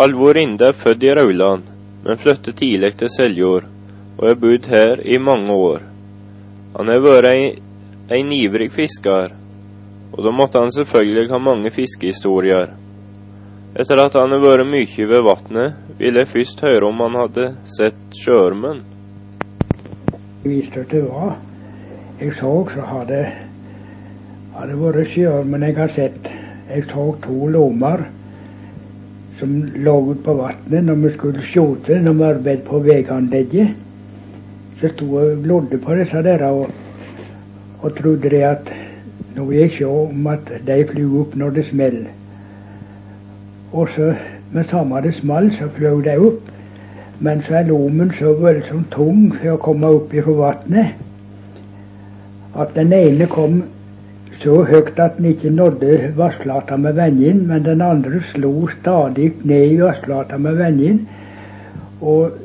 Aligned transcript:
Alvor 0.00 0.38
Inde 0.38 0.64
er 0.70 0.72
født 0.80 1.02
i 1.04 1.10
Rauland, 1.12 1.66
men 2.06 2.16
flyttet 2.16 2.56
tidlig 2.56 2.94
til 2.96 3.10
Seljord, 3.12 3.66
og 4.16 4.22
har 4.28 4.36
bodd 4.40 4.68
her 4.72 5.00
i 5.04 5.18
mange 5.20 5.52
år. 5.52 5.82
Han 6.78 6.88
har 6.88 7.02
vært 7.04 7.58
en 8.16 8.30
ivrig 8.32 8.70
fisker, 8.72 9.34
og 10.14 10.22
da 10.24 10.30
måtte 10.32 10.62
han 10.62 10.72
selvfølgelig 10.72 11.28
ha 11.34 11.40
mange 11.44 11.72
fiskehistorier. 11.74 12.72
Etter 13.76 14.00
at 14.00 14.16
han 14.16 14.32
har 14.32 14.40
vært 14.40 14.70
mye 14.70 15.08
ved 15.10 15.20
vannet, 15.26 15.82
ville 15.98 16.22
jeg 16.24 16.32
først 16.32 16.62
høre 16.64 16.88
om 16.88 17.02
han 17.04 17.18
hadde 17.20 17.44
sett 17.74 18.16
sjøormen. 18.22 18.80
Visste 20.46 20.86
at 20.86 20.94
det 20.94 21.02
var. 21.10 21.34
Jeg 22.22 22.38
så 22.38 22.54
så 22.72 22.86
hadde, 22.94 23.20
hadde 24.56 24.80
vært 24.80 25.12
sjøormen 25.12 25.68
jeg 25.68 25.76
har 25.76 25.92
sett. 25.98 26.32
Jeg 26.70 26.88
så 26.88 27.06
to 27.26 27.50
lommer 27.52 28.06
som 29.40 29.56
lå 29.80 29.96
på 30.24 30.34
vannet 30.36 30.84
når 30.84 31.00
vi 31.04 31.12
skulle 31.16 31.44
skjote, 31.44 31.98
når 32.04 32.18
vi 32.18 32.28
arbeidet 32.28 32.68
på 32.68 32.82
veianlegget. 32.84 33.74
Så 34.80 34.92
sto 34.92 35.08
jeg 35.16 35.34
og 35.36 35.42
blodde 35.44 35.80
på 35.80 35.96
disse 35.98 36.22
der 36.24 36.44
og, 36.46 36.70
og 37.80 37.96
trodde 37.96 38.30
det 38.32 38.44
at 38.46 38.72
nå 39.36 39.44
vil 39.48 39.62
jeg 39.62 39.74
se 39.78 39.88
om 39.88 40.26
at 40.30 40.52
de 40.66 40.78
flyr 40.92 41.18
opp 41.22 41.36
når 41.40 41.56
det 41.56 41.66
smeller. 41.70 42.08
Og 43.72 43.88
så 43.96 44.14
med 44.52 44.64
samme 44.70 45.02
det 45.02 45.14
smalt, 45.14 45.54
så 45.56 45.68
fløy 45.76 46.02
de 46.04 46.16
opp. 46.18 46.48
Men 47.20 47.42
så 47.44 47.60
er 47.60 47.68
lommen 47.68 48.12
så 48.16 48.32
voldsomt 48.34 48.90
tung 48.92 49.28
for 49.36 49.54
å 49.54 49.60
komme 49.60 49.92
opp 49.98 50.12
fra 50.14 50.36
vannet 50.44 51.06
at 52.58 52.72
den 52.74 52.92
ene 52.92 53.26
kom 53.30 53.60
så 54.40 54.62
høyt 54.64 54.96
at 54.96 55.18
den 55.18 55.26
ikke 55.34 55.50
nådde 55.52 56.12
vassflata 56.16 56.76
med 56.80 56.96
vennjen, 56.96 57.42
men 57.48 57.64
den 57.64 57.82
andre 57.84 58.22
slo 58.32 58.68
stadig 58.72 59.32
ned 59.44 59.72
i 59.74 59.80
vassflata 59.80 60.38
med 60.40 60.56
vennjen. 60.56 61.02
Og 62.00 62.38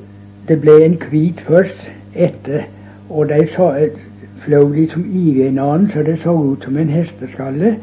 det 0.49 0.57
ble 0.61 0.75
en 0.83 0.97
hvit 1.09 1.39
først 1.47 1.85
etter, 2.13 2.65
og 3.09 3.29
de 3.29 3.47
fløy 4.43 4.73
liksom 4.73 5.05
i 5.07 5.31
hverandre, 5.37 5.93
så 5.93 6.03
det 6.03 6.17
så 6.23 6.33
ut 6.35 6.63
som 6.67 6.77
en 6.77 6.91
hesteskalle. 6.91 7.77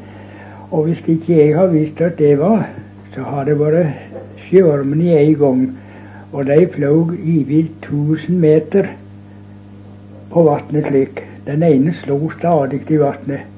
Og 0.71 0.85
hvis 0.89 1.01
ikke 1.07 1.39
jeg 1.39 1.57
har 1.57 1.73
visst 1.73 2.01
at 2.01 2.19
det 2.19 2.35
var, 2.41 2.67
så 3.15 3.25
har 3.25 3.49
det 3.49 3.57
vært 3.61 3.97
sjøormen 4.49 5.01
i 5.01 5.15
en 5.17 5.39
gang. 5.41 5.63
Og 6.33 6.47
de 6.49 6.67
fløy 6.75 6.89
over 6.89 7.17
1000 7.63 8.39
meter 8.41 8.93
på 10.33 10.45
vannet 10.49 10.89
slik. 10.89 11.25
Den 11.47 11.65
ene 11.67 11.97
slo 12.05 12.31
stadig 12.37 12.85
i 12.89 13.01
vannet. 13.01 13.52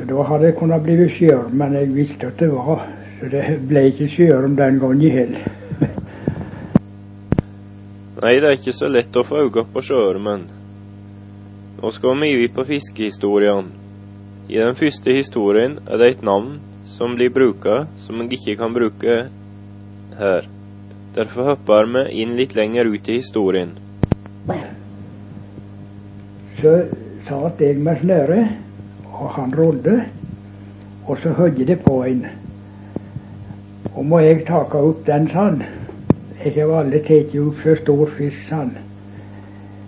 Så 0.00 0.06
da 0.08 0.22
hadde 0.24 0.46
jeg 0.48 0.54
kunnet 0.56 0.80
bli 0.80 0.94
sjøorm, 1.12 1.58
men 1.60 1.74
jeg 1.76 1.90
visste 1.92 2.30
at 2.30 2.38
det 2.40 2.46
var. 2.54 2.86
Så 3.18 3.26
det 3.28 3.42
ble 3.68 3.82
ikke 3.90 4.06
sjøorm 4.08 4.54
den 4.56 4.78
gangen 4.80 5.12
heller. 5.12 5.50
Nei, 8.22 8.32
det 8.40 8.48
er 8.48 8.56
ikke 8.56 8.74
så 8.78 8.88
lett 8.88 9.18
å 9.20 9.24
få 9.28 9.42
øye 9.44 9.64
på 9.74 9.82
sjøormen. 9.84 10.46
Nå 11.82 11.90
skal 11.92 12.16
vi 12.22 12.30
over 12.38 12.54
på 12.56 12.64
fiskehistorien. 12.70 13.68
I 14.48 14.56
den 14.62 14.80
første 14.80 15.18
historien 15.18 15.76
er 15.84 16.00
det 16.00 16.08
et 16.14 16.24
navn 16.24 16.56
som 16.94 17.18
blir 17.20 17.34
brukt 17.36 17.68
som 18.00 18.24
jeg 18.24 18.38
ikke 18.38 18.56
kan 18.62 18.72
bruke 18.72 19.18
her. 20.16 20.50
Derfor 21.12 21.52
hopper 21.52 21.92
vi 21.92 22.06
inn 22.24 22.38
litt 22.40 22.56
lenger 22.56 22.88
ut 22.88 23.12
i 23.12 23.20
historien. 23.20 23.76
Så 26.56 26.76
satt 27.28 27.60
jeg 27.60 27.84
med 27.84 28.00
snøret 28.00 28.69
og 29.12 29.30
han 29.36 29.54
rodde, 29.58 30.00
og 31.06 31.18
så 31.22 31.32
høgde 31.34 31.66
det 31.66 31.80
på 31.84 32.02
en. 32.04 32.26
Og 33.94 34.04
må 34.06 34.20
jeg 34.22 34.44
take 34.46 34.78
opp 34.78 35.02
den, 35.06 35.28
sann. 35.28 35.62
Jeg 36.44 36.54
har 36.56 36.76
aldri 36.80 37.02
tatt 37.04 37.34
opp 37.40 37.58
så 37.64 37.74
stor 37.82 38.12
fisk, 38.16 38.46
sann. 38.48 38.70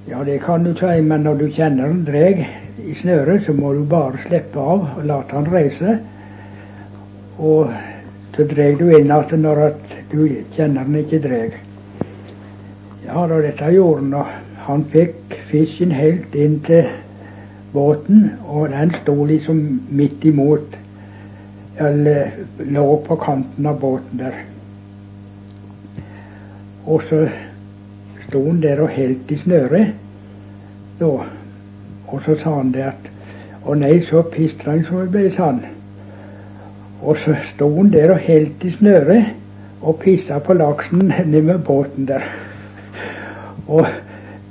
Ja, 0.08 0.24
det 0.24 0.40
kan 0.42 0.64
du 0.64 0.74
si, 0.74 1.00
men 1.00 1.22
når 1.24 1.38
du 1.40 1.46
kjenner 1.54 1.86
han 1.86 2.02
dreg 2.04 2.42
i 2.82 2.94
snøret, 2.98 3.44
så 3.46 3.54
må 3.54 3.72
du 3.72 3.84
bare 3.88 4.18
slippe 4.26 4.60
av 4.60 4.88
og 4.98 5.04
la 5.06 5.20
han 5.30 5.46
reise. 5.52 5.98
Og 7.38 7.70
så 8.34 8.46
dreg 8.50 8.80
du 8.80 8.88
inn 8.90 9.12
igjen 9.12 9.44
når 9.44 9.62
at 9.68 9.94
du 10.10 10.26
kjenner 10.56 10.84
han 10.84 10.98
ikke 10.98 11.22
dreg. 11.22 11.54
Ja, 13.06 13.26
da 13.30 13.38
dette 13.44 13.70
gjorde 13.72 14.02
han, 14.02 14.42
han 14.66 14.84
fikk 14.92 15.38
fisken 15.50 15.94
helt 15.94 16.34
inn 16.34 16.58
til 16.66 16.90
båten, 17.72 18.30
og 18.48 18.68
den 18.68 18.94
sto 19.02 19.24
liksom 19.24 19.82
midt 19.90 20.24
imot 20.24 20.78
Eller 21.80 22.30
lå 22.58 22.96
på 23.06 23.16
kanten 23.16 23.66
av 23.66 23.78
båten 23.80 24.18
der. 24.20 24.34
Og 26.84 27.02
så 27.08 27.22
sto 28.26 28.42
han 28.44 28.60
der 28.60 28.82
og 28.84 28.92
helt 28.92 29.30
i 29.32 29.38
snøret, 29.40 29.94
da. 31.00 31.08
Og 32.12 32.20
så 32.26 32.36
sa 32.42 32.58
han 32.58 32.74
det 32.74 32.84
at 32.90 33.08
Å 33.64 33.74
nei, 33.78 34.00
så 34.02 34.24
pistrang 34.26 34.82
som 34.84 34.98
det 35.00 35.12
ble, 35.14 35.30
sa 35.30 35.52
han. 35.52 35.62
Og 37.02 37.16
så 37.22 37.36
sto 37.52 37.68
han 37.76 37.92
der 37.94 38.10
og 38.10 38.24
helt 38.26 38.64
i 38.66 38.72
snøret 38.74 39.32
og 39.82 40.00
pissa 40.02 40.40
på 40.42 40.54
laksen 40.58 41.06
nedi 41.08 41.40
med 41.46 41.62
båten 41.66 42.08
der. 42.10 42.26
Og 43.68 43.86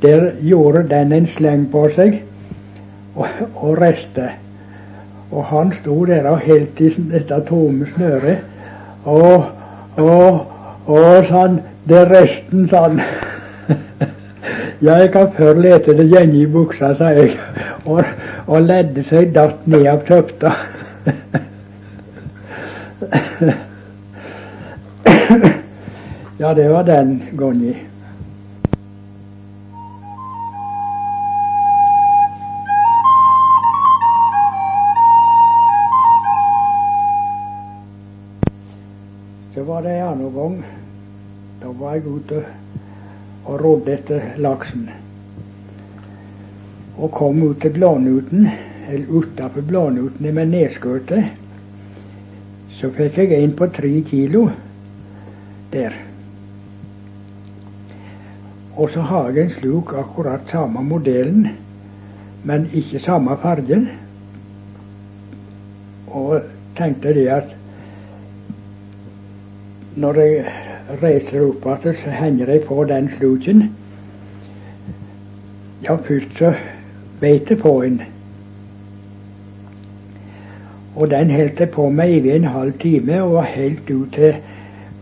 der 0.02 0.32
gjorde 0.42 0.88
den 0.90 1.12
en 1.14 1.28
sleng 1.28 1.68
på 1.72 1.86
seg 1.96 2.22
og, 3.16 3.28
og 3.56 3.82
reiste. 3.82 4.30
Og 5.32 5.46
han 5.46 5.74
sto 5.80 6.06
der 6.06 6.28
og 6.30 6.40
helt 6.44 6.80
i 6.80 6.90
dette 7.12 7.42
tomme 7.48 7.88
snøret. 7.96 8.38
Og, 9.06 9.46
og, 9.98 10.48
og 10.86 11.26
sånn 11.30 11.60
Det 11.90 11.98
er 11.98 12.12
resten, 12.14 12.68
sa 12.70 12.82
han. 12.86 13.02
jeg 14.90 15.12
kan 15.14 15.32
før 15.34 15.54
lete 15.58 15.98
det 15.98 16.06
gjenge 16.12 16.38
i 16.44 16.46
buksa, 16.46 16.94
sa 16.96 17.10
jeg, 17.18 17.34
og, 17.90 18.04
og 18.46 18.62
ledde 18.62 19.04
seg 19.10 19.34
datt 19.34 19.66
ned 19.66 19.88
av 19.90 20.00
tøfta. 20.06 20.52
ja, 26.44 26.54
det 26.54 26.70
var 26.70 26.84
den 26.86 27.22
gangen. 27.34 27.91
Annen 40.12 40.34
gang. 40.36 40.58
Da 41.62 41.72
var 41.80 41.96
jeg 41.96 42.08
ute 42.08 42.44
og 43.46 43.62
rodde 43.62 43.96
etter 43.96 44.34
laksen. 44.42 44.90
Og 46.98 47.12
kom 47.16 47.42
ut 47.44 47.62
til 47.62 47.74
Bladnuten, 47.74 48.50
eller 48.90 49.08
utafor 49.10 49.62
Blånuten 49.62 50.34
med 50.36 50.52
nedskøte. 50.52 51.24
Så 52.76 52.90
fikk 52.98 53.18
jeg 53.22 53.44
en 53.44 53.56
på 53.56 53.68
tre 53.72 53.92
kilo 54.08 54.48
der. 55.72 55.96
Og 58.76 58.90
så 58.94 59.04
har 59.06 59.30
jeg 59.30 59.46
en 59.46 59.54
sluk 59.54 59.94
akkurat 59.98 60.50
samme 60.50 60.84
modellen, 60.84 61.48
men 62.44 62.70
ikke 62.74 63.00
samme 63.00 63.38
fargen. 63.42 63.88
Og 66.08 66.42
tenkte 66.78 67.14
det 67.14 67.28
at 67.30 67.56
når 69.96 70.20
jeg 70.22 70.46
reiser 71.02 71.44
opp 71.44 71.66
igjen, 71.68 71.96
så 72.00 72.16
henger 72.16 72.52
jeg 72.54 72.64
på 72.68 72.84
den 72.88 73.10
sluken. 73.18 73.64
Ja, 75.84 75.96
først 75.96 76.38
så 76.38 76.54
beit 77.20 77.50
jeg 77.50 77.60
på 77.60 77.82
en. 77.84 78.02
Og 80.96 81.10
den 81.12 81.32
holdt 81.32 81.60
jeg 81.60 81.72
på 81.74 81.90
med 81.90 82.26
i 82.26 82.36
en 82.36 82.48
halv 82.54 82.74
time, 82.80 83.22
og 83.24 83.46
helt 83.46 83.90
ut 83.90 84.14
til 84.14 84.36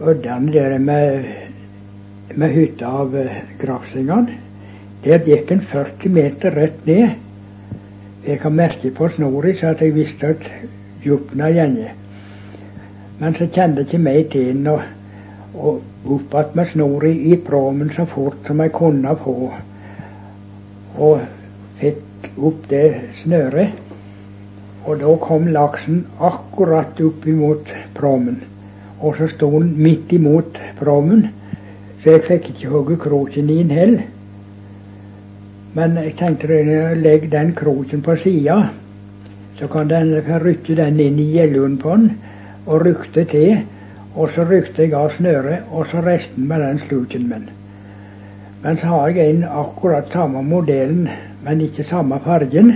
Øddane 0.02 0.54
der 0.54 0.78
med, 0.78 1.24
med 2.36 2.54
hytta 2.54 2.86
av 2.86 3.14
uh, 3.14 3.40
grafsingene. 3.60 4.38
Der 5.04 5.24
gikk 5.24 5.52
en 5.52 5.62
40 5.62 6.10
meter 6.16 6.56
rett 6.56 6.86
ned. 6.88 7.18
Jeg 8.28 8.40
kan 8.40 8.56
merke 8.56 8.92
på 8.92 9.10
snora 9.16 9.54
så 9.56 9.74
at 9.74 9.82
jeg 9.82 9.96
visste 9.96 10.34
at 10.36 10.46
djupna 11.04 11.50
gjenge. 11.56 11.92
Men 13.20 13.36
så 13.36 13.50
kjente 13.52 13.84
ikke 13.84 14.00
meg 14.00 14.30
til 14.32 14.54
den, 14.54 14.68
og, 14.72 14.84
og 15.56 16.14
opp 16.16 16.36
igjen 16.36 16.56
med 16.56 16.70
snora 16.72 17.10
i 17.12 17.36
prommen 17.44 17.92
så 17.96 18.06
fort 18.08 18.48
som 18.48 18.62
jeg 18.64 18.72
kunne 18.76 19.16
få. 19.24 19.36
Og 21.00 21.26
fikk 21.82 22.30
opp 22.38 22.70
det 22.72 22.86
snøret. 23.20 23.76
Og 24.88 25.02
da 25.02 25.16
kom 25.22 25.50
laksen 25.52 26.06
akkurat 26.24 27.02
opp 27.04 27.28
imot 27.28 27.68
prommen. 27.98 28.40
Og 29.04 29.20
så 29.20 29.28
sto 29.32 29.52
den 29.60 29.76
midt 29.84 30.14
imot 30.16 30.60
prommen. 30.80 31.28
så 32.04 32.16
jeg 32.16 32.24
fikk 32.24 32.50
ikke 32.50 32.70
hogge 32.72 32.98
kroken 32.98 33.50
i 33.50 33.58
den 33.60 33.72
heller. 33.72 34.04
Men 35.76 35.98
jeg 36.00 36.16
tenkte 36.18 36.48
å 36.48 36.96
legge 36.96 37.28
den 37.30 37.52
kroken 37.54 38.02
på 38.02 38.16
sida, 38.24 38.70
så 39.60 39.68
kan 39.68 39.90
den 39.92 40.16
rykke 40.16 40.76
den 40.76 41.00
inn 41.00 41.20
i 41.20 41.28
gjelluren 41.36 41.78
på 41.78 41.96
den 41.96 42.14
og 42.70 42.86
rykte 42.86 43.26
til, 43.28 43.66
Og 44.16 44.30
så 44.36 44.44
rykte 44.44 44.84
jeg 44.84 44.94
av 44.98 45.12
snøret, 45.16 45.68
og 45.72 45.86
så 45.92 46.02
resten 46.04 46.48
med 46.50 46.64
den 46.64 46.80
sluken 46.88 47.28
min. 47.30 47.50
Men 48.64 48.78
så 48.78 48.88
har 48.92 49.14
jeg 49.16 49.30
en 49.30 49.44
akkurat 49.44 50.10
samme 50.12 50.42
modellen, 50.44 51.08
men 51.46 51.62
ikke 51.62 51.86
samme 51.88 52.18
fargen. 52.26 52.74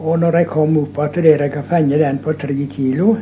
Og 0.00 0.18
når 0.18 0.38
jeg 0.38 0.48
kom 0.50 0.78
opp 0.80 0.98
at 1.04 1.20
dere 1.22 1.50
kan 1.52 1.68
fenge 1.68 2.00
den 2.00 2.18
på 2.24 2.32
tre 2.40 2.56
kilo, 2.72 3.16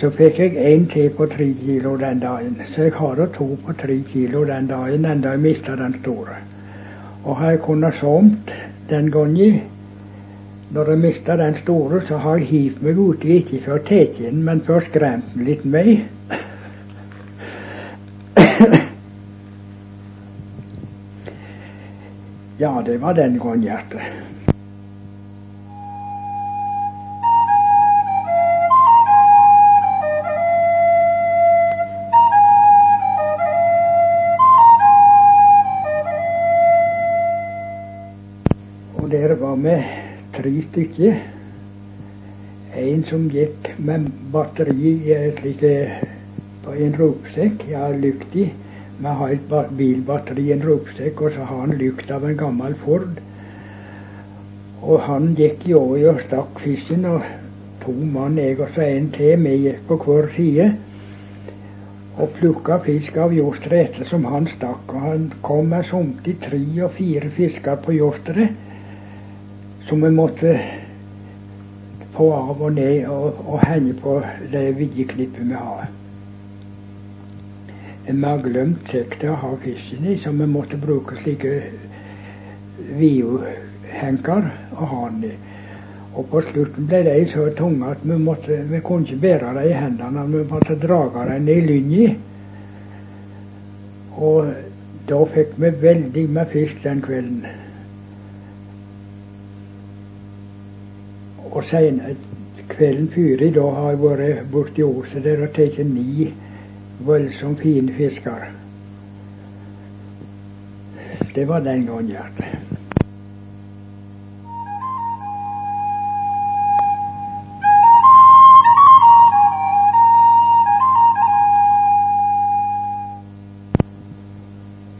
så 0.00 0.10
fikk 0.10 0.40
jeg 0.42 0.58
en 0.74 0.88
til 0.90 1.08
på 1.14 1.26
tre 1.30 1.46
kilo 1.62 1.94
den 1.96 2.20
dagen. 2.20 2.58
Så 2.74 2.88
jeg 2.88 2.98
har 2.98 3.14
da 3.14 3.28
to 3.38 3.54
på 3.64 3.72
tre 3.78 4.00
kilo 4.10 4.44
den 4.44 4.66
dagen, 4.66 5.06
enda 5.06 5.36
jeg 5.36 5.40
mista 5.40 5.76
den 5.78 5.94
store. 6.02 6.36
Og 7.24 7.36
har 7.36 7.54
jeg 7.54 7.62
kunnet 7.62 7.94
somt 8.00 8.50
den 8.90 9.10
gangen 9.14 9.62
når 10.74 10.88
jeg 10.90 10.98
mista 10.98 11.36
den 11.36 11.54
store, 11.56 12.00
så 12.08 12.16
har 12.16 12.36
jeg 12.36 12.46
hivd 12.46 12.80
meg 12.82 12.98
uti, 12.98 13.36
ikke 13.38 13.60
for 13.62 13.78
å 13.78 13.82
ta 13.86 14.00
den, 14.16 14.40
men 14.42 14.60
for 14.66 14.74
å 14.80 14.86
skremme 14.88 15.22
den 15.36 15.44
litt 15.46 15.62
med. 15.62 16.02
ja, 22.64 22.82
det 22.86 22.98
var 23.02 23.12
den 23.14 23.38
gangen, 23.38 23.62
hjertet. 23.62 24.02
Og 38.98 39.10
der 39.12 39.38
var 39.38 39.54
vi 39.62 40.03
tre 40.34 40.52
stykker. 40.62 41.18
En 42.74 43.04
som 43.06 43.28
gikk 43.30 43.68
med 43.78 44.08
batteri 44.34 44.94
i 45.06 45.18
slik 45.36 45.60
på 46.64 46.74
en 46.74 46.96
ropsekk, 46.98 47.62
ja, 47.70 47.86
lykt 47.94 48.34
i. 48.40 48.48
Vi 48.98 49.12
har 49.20 49.34
et 49.34 49.54
bilbatteri 49.78 50.48
i 50.48 50.54
en 50.56 50.64
ropsekk, 50.66 51.22
og 51.22 51.36
så 51.36 51.46
har 51.46 51.60
han 51.60 51.76
lykt 51.78 52.10
av 52.10 52.26
en 52.26 52.40
gammel 52.40 52.74
Ford. 52.82 53.20
Og 54.82 55.00
han 55.06 55.30
gikk 55.38 55.68
i 55.68 55.76
åi 55.78 56.02
og 56.10 56.20
stakk 56.26 56.58
fisken, 56.64 57.06
og 57.06 57.22
to 57.84 57.94
mann, 57.94 58.40
jeg 58.40 58.58
og 58.58 58.74
så 58.74 58.88
en 58.88 59.08
til, 59.14 59.38
vi 59.46 59.54
gikk 59.68 59.86
på 59.88 60.00
hver 60.02 60.30
side. 60.34 60.68
Og 62.18 62.34
plukka 62.40 62.80
fisk 62.82 63.16
av 63.22 63.34
josteret 63.34 63.88
etter 63.88 64.10
som 64.10 64.26
han 64.30 64.50
stakk. 64.50 64.90
Og 64.90 65.08
han 65.08 65.30
kom 65.46 65.70
med 65.70 65.86
somtid 65.86 66.42
tre 66.42 66.62
og 66.82 66.94
fire 66.98 67.30
fisker 67.38 67.82
på 67.86 67.98
josteret 68.00 68.63
som 69.88 70.02
vi 70.02 70.10
måtte 70.10 70.54
på 72.14 72.30
av 72.34 72.62
og 72.62 72.72
ned 72.76 73.08
og, 73.10 73.40
og 73.46 73.64
henge 73.66 73.94
på 74.00 74.18
det 74.52 74.64
vidjeklippet 74.78 75.48
vi 75.48 75.58
har. 75.58 75.88
Vi 78.06 78.20
har 78.20 78.44
glemt 78.44 78.90
sekta 78.92 79.32
å 79.32 79.40
ha 79.40 79.50
fisken 79.64 80.06
i, 80.06 80.16
så 80.20 80.32
vi 80.36 80.46
måtte 80.48 80.78
bruke 80.80 81.16
slike 81.22 81.54
viohenker 83.00 84.48
og 84.76 84.86
ha 84.92 85.08
den 85.08 85.26
i. 85.30 85.34
Og 86.14 86.28
på 86.30 86.44
slutten 86.46 86.86
ble 86.86 87.00
de 87.08 87.16
så 87.26 87.48
tunge 87.58 87.90
at 87.90 88.04
vi, 88.06 88.14
måtte, 88.20 88.60
vi 88.70 88.80
kunne 88.86 89.08
ikke 89.08 89.22
bære 89.24 89.54
dem 89.56 89.66
i 89.66 89.74
hendene. 89.74 90.26
Vi 90.30 90.44
måtte 90.52 90.76
dra 90.78 91.00
dem 91.16 91.48
i 91.50 91.58
lynja. 91.64 92.12
Og 94.14 94.52
da 95.10 95.20
fikk 95.34 95.58
vi 95.58 95.72
veldig 95.82 96.28
med 96.36 96.52
fisk 96.54 96.84
den 96.84 97.02
kvelden. 97.02 97.63
Senere, 101.70 102.16
kvelden 102.68 103.08
før 103.14 103.42
i 103.42 103.50
dag 103.54 103.76
har 103.76 103.94
jeg 103.94 104.00
vært 104.02 104.50
borti 104.52 104.84
åset 104.84 105.24
der 105.24 105.46
og 105.46 105.54
tatt 105.56 105.78
ni 105.88 106.28
voldsomt 107.04 107.62
fine 107.64 107.92
fisker. 107.96 108.50
Det 111.34 111.48
var 111.48 111.64
den 111.64 111.86
gangen, 111.86 112.08
Gjert. 112.12 112.44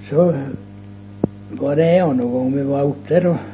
Så 0.09 0.35
var 1.61 1.77
det 1.77 1.85
en 1.85 2.11
annen 2.11 2.33
gang 2.33 2.55
vi 2.55 2.65
var 2.69 2.89
oppe 2.91 3.15
der 3.15 3.29
og, 3.31 3.54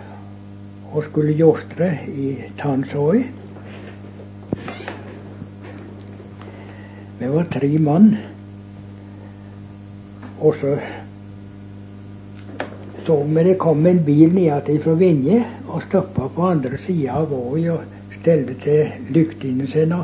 og 0.91 1.05
skulle 1.07 1.37
jostre 1.39 1.91
i 2.09 2.35
Tansøy. 2.59 3.23
Vi 7.21 7.29
var 7.29 7.47
tre 7.53 7.79
mann. 7.79 8.17
Og 10.41 10.55
så 10.61 10.79
så 13.07 13.17
vi 13.25 13.43
det 13.45 13.59
kom 13.59 13.87
en 13.87 14.05
bil 14.05 14.35
nedentil 14.35 14.83
fra 14.85 14.93
Vinje 14.95 15.41
og 15.69 15.83
stoppa 15.83 16.29
på 16.35 16.47
andre 16.47 16.79
sida 16.79 17.17
av 17.19 17.33
åa 17.33 17.73
og 17.73 18.17
stelte 18.21 18.55
til 18.61 19.13
lyktene 19.15 19.67
sine 19.67 20.03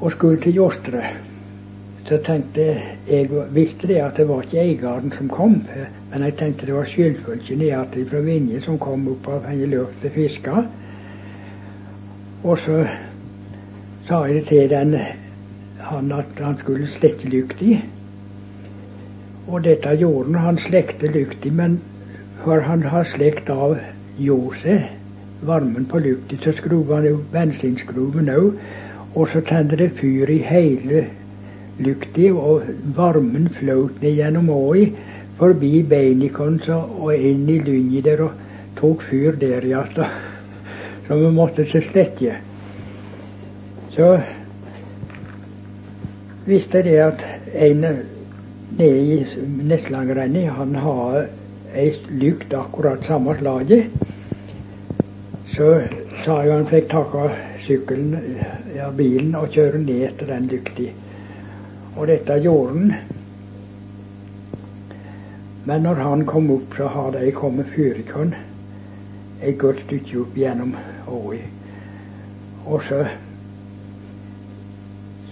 og 0.00 0.12
skulle 0.12 0.40
til 0.40 0.56
Jostre. 0.56 1.02
Så 2.06 2.20
tenkte 2.22 2.64
jeg 3.08 3.28
visste 3.50 3.88
det 3.90 3.96
at 3.98 4.16
det 4.16 4.28
var 4.28 4.44
ikke 4.44 4.60
Eigarden 4.62 5.12
som 5.16 5.28
kom, 5.28 5.56
men 6.12 6.22
jeg 6.22 6.36
tenkte 6.38 6.66
det 6.68 6.76
var 6.76 6.86
skyldfølge 6.86 7.56
nedentil 7.58 8.06
fra 8.10 8.20
Vinje 8.22 8.60
som 8.62 8.78
kom 8.78 9.08
opp 9.10 9.26
av 9.26 9.48
en 9.50 9.64
løp 9.72 9.96
til 10.02 10.14
fiska. 10.14 10.62
Og 12.44 12.62
så 12.62 12.84
sa 14.06 14.20
jeg 14.30 14.46
til 14.46 14.70
den 14.70 14.94
han 15.88 16.12
at 16.12 16.38
han 16.38 16.54
skulle 16.62 16.86
slette 16.94 17.28
lykta. 17.28 17.80
Og 19.48 19.64
dette 19.64 19.98
gjorde 19.98 20.30
han. 20.30 20.40
Han 20.44 20.62
slekte 20.62 21.10
lykta, 21.10 21.50
men 21.50 21.80
for 22.44 22.62
han 22.62 22.82
har 22.82 23.04
slekt 23.10 23.50
av 23.50 23.78
ljoset, 24.18 24.94
varmen 25.42 25.90
på 25.90 25.98
lykta, 25.98 26.38
så 26.42 26.54
skrudde 26.54 26.94
han 26.94 27.10
jo 27.10 27.20
bensinskruven 27.32 28.30
òg. 28.30 28.52
Og 29.16 29.30
så 29.32 29.42
tente 29.42 29.78
det 29.80 29.94
fyr 29.98 30.30
i 30.30 30.42
hele 30.44 31.06
lykta, 31.78 32.30
og 32.32 32.62
varmen 32.96 33.48
fløt 33.58 34.00
ned 34.02 34.16
gjennom 34.20 34.50
åi, 34.50 34.88
forbi 35.36 35.82
Beinikons 35.88 36.68
og 36.72 37.12
inn 37.14 37.48
i 37.52 37.58
lynja 37.60 38.02
der, 38.06 38.24
og 38.28 38.76
tok 38.78 39.04
fyr 39.10 39.36
der 39.40 39.64
igjen. 39.64 40.04
Så 41.06 41.16
vi 41.20 41.30
måtte 41.30 41.64
til 41.70 41.84
slette. 41.86 42.40
Så 43.94 44.10
visste 46.46 46.82
det 46.82 46.98
at 47.00 47.24
en 47.54 47.84
nede 48.76 48.98
i 48.98 49.26
Neslangerennet, 49.68 50.50
han 50.50 50.74
har 50.74 51.26
ei 51.76 51.92
lykt 52.10 52.54
akkurat 52.54 53.04
samme 53.04 53.36
slaget. 53.38 53.92
Så 55.54 55.70
sa 56.24 56.42
jeg 56.42 56.52
han 56.52 56.68
fikk 56.68 56.90
tak 56.90 57.14
av 57.14 57.32
sykkelen, 57.64 58.16
ja, 58.76 58.90
bilen, 58.90 59.34
og 59.38 59.52
kjøre 59.54 59.80
ned 59.80 60.08
etter 60.10 60.34
den 60.34 60.48
lykta. 60.50 60.90
Og 61.96 62.06
dette 62.06 62.38
gjorde 62.44 62.72
han. 62.72 62.92
Men 65.66 65.82
når 65.82 65.94
han 65.94 66.26
kom 66.26 66.50
opp, 66.54 66.76
så 66.76 66.86
har 66.92 67.12
de 67.16 67.30
kommet 67.34 67.72
fyrikon 67.74 68.34
et 69.42 69.58
godt 69.58 69.80
stykke 69.84 70.20
opp 70.22 70.36
gjennom 70.38 70.76
åa. 71.10 71.40
Og 72.66 72.82
så 72.86 73.00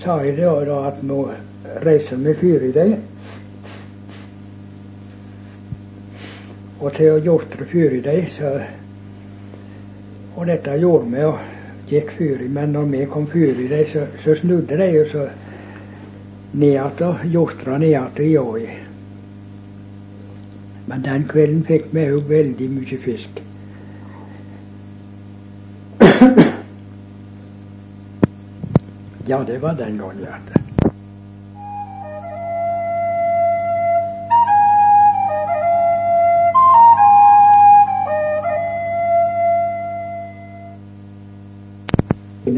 sa 0.02 0.18
jeg 0.24 0.36
da, 0.38 0.52
da 0.66 0.80
at 0.90 1.02
nå 1.06 1.20
reiser 1.84 2.20
vi 2.24 2.34
fyr 2.40 2.66
i 2.68 2.72
dem. 2.74 2.96
Og 6.80 6.90
til 6.96 7.14
å 7.14 7.22
jostre 7.24 7.68
fyr 7.70 8.00
i 8.00 8.02
dem, 8.04 8.26
så 8.34 8.56
Og 10.34 10.48
dette 10.50 10.72
gjorde 10.82 11.06
vi, 11.12 11.20
og 11.22 11.36
gikk 11.86 12.08
fyr 12.18 12.40
i. 12.42 12.48
Men 12.50 12.72
når 12.74 12.88
vi 12.90 13.04
kom 13.06 13.28
fyr 13.30 13.54
i 13.54 13.68
dem, 13.70 13.84
så, 13.86 14.00
så 14.24 14.34
snudde 14.40 14.76
de, 14.80 14.88
og 14.98 15.12
så 15.12 15.28
ned 16.54 17.02
jostra 17.24 17.78
ned 17.78 18.20
i 18.20 18.38
åi. 18.38 18.68
Men 20.86 21.02
den 21.02 21.24
kvelden 21.28 21.64
fikk 21.66 21.88
vi 21.90 22.04
òg 22.12 22.28
veldig 22.28 22.68
mye 22.70 22.98
fisk. 23.06 23.40
Ja, 29.26 29.38
det 29.48 29.56
var 29.62 29.72
den 29.72 29.96
gangen, 29.98 30.20
ja. 30.20 30.36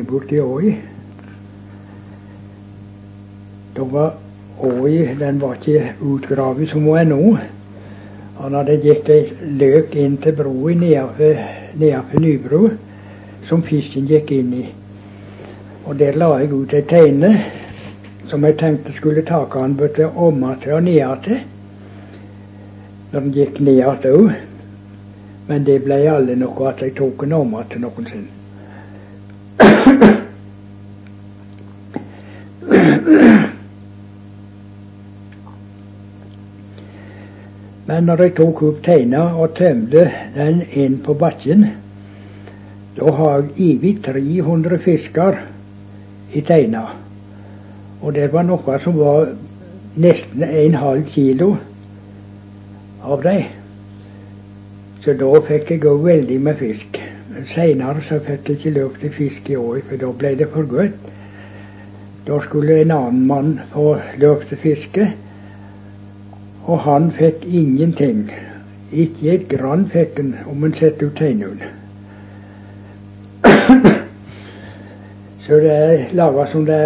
Borti 0.06 0.40
Åi. 0.40 0.95
Da 3.76 3.84
var 3.84 4.12
Åi 4.58 5.14
Den 5.18 5.38
var 5.38 5.54
ikke 5.54 5.92
utgravet 6.00 6.68
som 6.70 6.84
hun 6.88 6.98
er 6.98 7.04
nå. 7.04 7.36
Han 8.38 8.54
hadde 8.56 8.76
gitt 8.80 9.08
ei 9.12 9.22
løk 9.60 9.94
inn 9.96 10.16
til 10.20 10.32
broa 10.36 10.72
nedenfor 10.80 12.20
Nybro, 12.20 12.70
som 13.48 13.62
fisken 13.62 14.08
gikk 14.08 14.32
inn 14.32 14.52
i. 14.62 14.64
Og 15.84 15.98
der 16.00 16.16
la 16.16 16.30
jeg 16.40 16.52
ut 16.52 16.72
ei 16.72 16.82
tegne 16.88 17.30
som 18.30 18.44
jeg 18.44 18.56
tenkte 18.58 18.92
skulle 18.96 19.22
ta 19.22 19.44
han 19.52 19.76
både 19.76 20.08
om 20.08 20.44
til 20.62 20.72
og 20.72 20.82
ned 20.82 21.22
til. 21.24 21.38
Når 23.12 23.20
den 23.20 23.32
gikk 23.32 23.60
ned 23.60 23.72
igjen 23.72 24.12
òg. 24.12 24.30
Men 25.48 25.64
det 25.64 25.82
ble 25.84 26.00
aldri 26.10 26.34
noe 26.40 26.68
at 26.68 26.82
jeg 26.82 26.96
tok 26.96 27.22
den 27.22 27.32
om 27.32 27.54
til 27.70 27.84
noensinne. 27.84 28.32
Men 37.86 38.08
når 38.08 38.22
jeg 38.24 38.34
tok 38.40 38.62
opp 38.66 38.78
teina 38.82 39.28
og 39.38 39.54
tømte 39.58 40.08
den 40.34 40.62
inn 40.74 40.98
på 41.06 41.14
bakken, 41.18 41.66
da 42.96 43.12
har 43.18 43.44
jeg 43.44 43.76
evig 43.76 43.92
300 44.02 44.78
fisker 44.82 45.38
i 46.34 46.42
teina. 46.42 46.82
Og 48.02 48.14
det 48.16 48.32
var 48.32 48.46
noe 48.48 48.78
som 48.82 48.96
var 48.98 49.30
nesten 49.96 50.42
en 50.46 50.74
halv 50.80 51.06
kilo 51.12 51.52
av 53.06 53.22
dem. 53.22 53.44
Så 55.04 55.14
da 55.20 55.30
fikk 55.46 55.70
jeg 55.70 55.84
òg 55.86 56.02
veldig 56.08 56.40
med 56.42 56.58
fisk. 56.58 56.98
Seinere 57.52 58.02
så 58.08 58.18
fikk 58.24 58.48
jeg 58.48 58.58
ikke 58.58 58.74
lov 58.80 58.96
til 58.98 59.14
fisk 59.14 59.50
i 59.52 59.60
år, 59.60 59.84
for 59.86 60.00
da 60.00 60.10
ble 60.10 60.32
det 60.40 60.48
for 60.50 60.66
godt. 60.66 60.96
Da 62.26 62.40
skulle 62.42 62.80
en 62.82 62.90
annen 62.96 63.22
mann 63.28 63.52
få 63.70 63.92
lov 64.18 64.42
til 64.48 64.58
fiske, 64.58 65.12
og 66.66 66.80
han 66.80 67.10
fikk 67.14 67.44
ingenting. 67.46 68.30
Ikke 68.92 69.34
et 69.34 69.48
grann 69.50 69.86
fikk 69.90 70.18
han 70.18 70.32
om 70.50 70.62
han 70.66 70.74
satte 70.74 71.06
ut 71.06 71.18
tegnene. 71.18 71.70
så 75.46 75.60
det 75.62 75.74
er 75.74 76.08
laga 76.18 76.46
som 76.50 76.66
det 76.66 76.80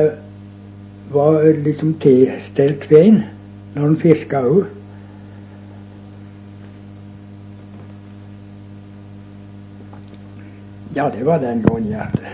var 1.13 1.43
liksom 1.65 1.95
tilstelt 2.03 2.85
veien, 2.91 3.23
når 3.75 3.87
han 3.89 3.97
fiska 4.05 4.45
òg. 4.47 4.69
Ja, 10.95 11.09
det 11.15 11.25
var 11.27 11.39
den 11.39 11.63
gangen, 11.63 11.89
hjertet. 11.93 12.30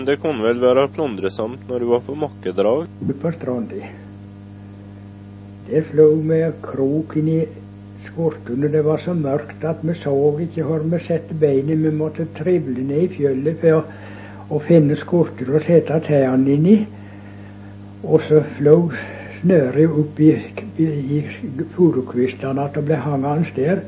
Men 0.00 0.06
det 0.08 0.22
kunne 0.22 0.40
vel 0.40 0.62
være 0.62 0.86
plundresomt 0.96 1.66
når 1.68 1.82
du 1.82 1.86
var 1.90 2.00
på 2.06 2.14
makkedrag? 2.16 2.86
På 3.20 3.30
stranda. 3.34 3.88
Det 5.66 5.82
fløy 5.90 6.14
med 6.24 6.54
krok 6.64 7.18
inn 7.20 7.28
i 7.28 7.42
skortene. 8.06 8.70
Det 8.72 8.80
var 8.86 9.02
så 9.04 9.12
mørkt 9.12 9.66
at 9.68 9.84
vi 9.84 9.98
så 10.00 10.14
ikke 10.46 10.64
hvor 10.64 10.86
vi 10.94 11.02
satte 11.04 11.36
beinet. 11.42 11.82
Vi 11.84 11.92
måtte 11.92 12.24
trible 12.38 12.80
ned 12.80 13.02
i 13.02 13.10
fjellet 13.18 13.60
for 13.60 13.82
å, 13.82 13.84
å 14.56 14.62
finne 14.70 14.96
skorter 14.96 15.52
å 15.52 15.60
sette 15.66 16.00
tærne 16.08 16.56
inn 16.56 16.70
i. 16.72 16.78
Og 18.00 18.24
så 18.24 18.40
fløy 18.56 18.96
snøret 19.42 20.00
opp 20.00 20.24
i, 20.24 20.32
i, 20.80 20.88
i 21.20 21.22
furukvistene 21.76 22.64
at 22.64 22.80
det 22.80 22.86
ble 22.88 23.04
hangende 23.04 23.52
der. 23.60 23.84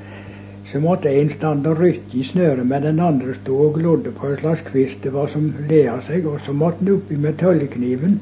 Så 0.72 0.80
måtte 0.80 1.10
en 1.10 1.30
stande 1.30 1.68
og 1.68 1.80
rykke 1.82 2.16
i 2.16 2.22
snøret, 2.24 2.66
men 2.66 2.82
den 2.82 3.00
andre 3.00 3.34
sto 3.42 3.58
og 3.66 3.74
glodde 3.74 4.10
på 4.16 4.30
en 4.30 4.38
slags 4.40 4.62
kvist 4.70 5.02
det 5.04 5.12
var 5.12 5.28
som 5.28 5.50
lea 5.68 5.98
seg, 6.06 6.24
og 6.26 6.40
så 6.46 6.54
måtte 6.56 6.86
en 6.86 6.94
oppi 6.94 7.18
med 7.20 7.36
tøllekniven 7.42 8.14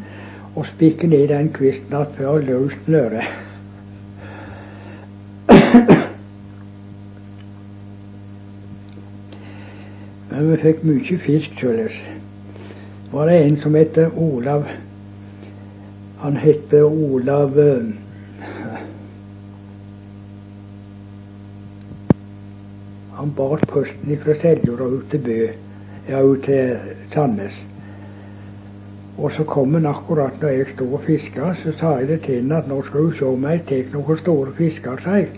og 0.57 0.66
spikke 0.66 1.07
ned 1.07 1.28
den 1.30 1.52
kvisten 1.54 1.95
igjen 1.95 2.16
for 2.16 2.33
å 2.33 2.42
løse 2.42 2.80
snøret. 2.88 3.30
Men 10.30 10.50
vi 10.50 10.59
fikk 10.64 10.83
mye 10.90 11.23
fisk 11.23 11.54
således. 11.62 12.02
Var 13.12 13.30
det 13.30 13.38
en 13.45 13.57
som 13.62 13.75
het 13.78 13.99
Olav 14.16 14.66
Han 16.21 16.37
het 16.37 16.75
Olav 16.83 17.54
Han 23.30 23.37
bar 23.37 23.60
posten 23.70 24.16
fra 24.18 24.34
Seljord 24.34 24.80
og 24.82 24.92
ut 24.92 25.10
til 25.10 25.20
Bø, 25.22 25.34
ja, 26.08 26.22
ut 26.26 26.40
til 26.42 26.96
Sandnes. 27.12 27.54
Og 29.18 29.30
så 29.37 29.44
kom 29.46 29.76
han 29.76 29.87
akkurat 29.87 30.42
når 30.42 30.56
jeg 30.56 30.72
sto 30.72 30.88
og 30.96 31.04
fiska, 31.06 31.52
så 31.60 31.75
sa 31.78 31.92
jeg 32.00 32.08
det 32.08 32.16
til 32.25 32.40
han 32.40 32.56
at 32.56 32.66
nå 32.66 32.80
skal 32.88 33.06
du 33.06 33.12
se 33.14 33.28
om 33.28 33.46
jeg 33.46 33.62
tar 33.68 33.92
noen 33.92 34.18
store 34.18 34.56
fisker, 34.56 34.99
sa 35.04 35.20
jeg. 35.20 35.28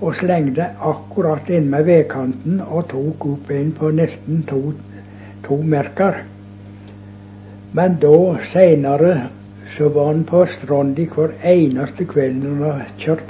Og 0.00 0.16
slengte 0.22 0.70
akkurat 0.92 1.52
inn 1.52 1.68
med 1.74 1.84
vedkanten 1.90 2.64
og 2.64 2.88
tok 2.94 3.28
opp 3.34 3.52
en 3.58 3.76
på 3.76 3.92
nesten 3.98 4.40
to, 4.48 4.62
to 5.44 5.60
merker. 5.74 6.22
Men 7.76 8.00
da, 8.00 8.16
seinere, 8.54 9.26
så 9.76 9.92
var 9.92 10.14
han 10.14 10.24
på 10.32 10.46
stranda 10.56 11.04
hver 11.12 11.36
eneste 11.44 12.08
kveld 12.08 12.40
når 12.46 12.70
han 12.70 13.00
kjørt 13.04 13.28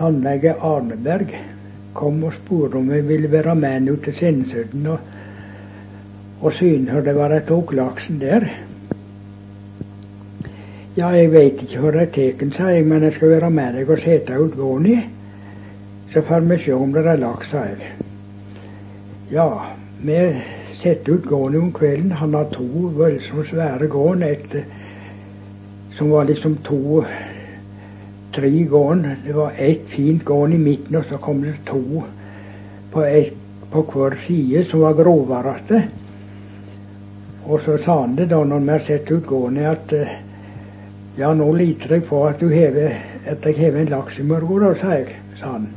tannlege 0.00 0.54
Arneberg 0.64 1.34
kom 1.92 2.22
og 2.24 2.32
spurte 2.38 2.78
om 2.80 2.88
jeg 2.94 3.04
ville 3.08 3.28
være 3.32 3.54
med 3.58 3.84
nå 3.84 3.96
til 4.04 4.16
Sinnsudden 4.16 4.86
og, 4.94 4.98
og 6.40 6.54
syne 6.56 6.94
hvor 6.94 7.04
det 7.04 7.14
var 7.18 7.34
jeg 7.34 7.44
tok 7.50 7.74
laksen 7.76 8.20
der. 8.22 8.46
Ja, 10.96 11.10
jeg 11.14 11.32
veit 11.32 11.60
ikke 11.62 11.82
hvor 11.82 11.98
jeg 11.98 12.12
tar 12.14 12.38
den, 12.40 12.52
sa 12.52 12.70
jeg, 12.72 12.86
men 12.86 13.04
jeg 13.04 13.12
skal 13.18 13.34
være 13.34 13.50
med 13.50 13.76
deg 13.76 13.90
og 13.92 14.00
sette 14.00 14.38
ut 14.40 14.56
våren 14.58 14.88
i. 14.88 14.96
Så 16.12 16.24
får 16.26 16.48
vi 16.48 16.58
se 16.64 16.74
om 16.74 16.94
det 16.96 17.04
er 17.06 17.20
laks, 17.20 17.52
sa 17.52 17.66
jeg. 17.68 17.92
Ja, 19.30 19.46
vi 20.02 20.16
setter 20.80 21.20
ut 21.20 21.28
gården 21.28 21.60
om 21.60 21.72
kvelden. 21.76 22.16
Han 22.18 22.34
har 22.34 22.48
to 22.50 22.66
voldsomt 22.96 23.52
svære 23.52 23.86
gården, 23.86 24.24
et 24.24 24.64
som 25.98 26.10
var 26.10 26.24
liksom 26.24 26.56
to 26.64 27.04
tre 28.32 28.64
gården. 28.64 29.06
Det 29.26 29.32
var 29.32 29.52
ett 29.56 29.86
fint 29.88 30.24
gården 30.24 30.54
i 30.54 30.58
midten, 30.58 30.96
og 30.96 31.04
så 31.04 31.18
kom 31.18 31.42
det 31.42 31.54
to 31.66 32.02
på, 32.92 33.04
et, 33.04 33.34
på 33.70 33.82
hver 33.92 34.16
side 34.26 34.64
som 34.64 34.80
var 34.80 34.98
grovere. 34.98 35.82
Og 37.44 37.60
så 37.64 37.78
sa 37.84 38.00
han 38.00 38.16
det 38.16 38.30
da 38.30 38.42
når 38.44 38.58
vi 38.58 38.70
har 38.70 38.86
sett 38.86 39.10
ut 39.10 39.26
gården, 39.26 39.58
at 39.66 39.92
eh, 39.92 40.16
ja, 41.18 41.32
nå 41.34 41.52
liter 41.52 41.96
jeg 41.96 42.06
på 42.08 42.22
at 42.26 42.40
du 42.40 42.48
hever, 42.48 42.94
at 43.26 43.44
jeg 43.46 43.58
hever 43.58 43.80
en 43.80 43.94
laks 43.94 44.18
i 44.18 44.26
morgen, 44.26 44.62
da, 44.62 44.74
sa 44.80 44.98
jeg. 44.98 45.16
sa 45.40 45.52
han. 45.56 45.68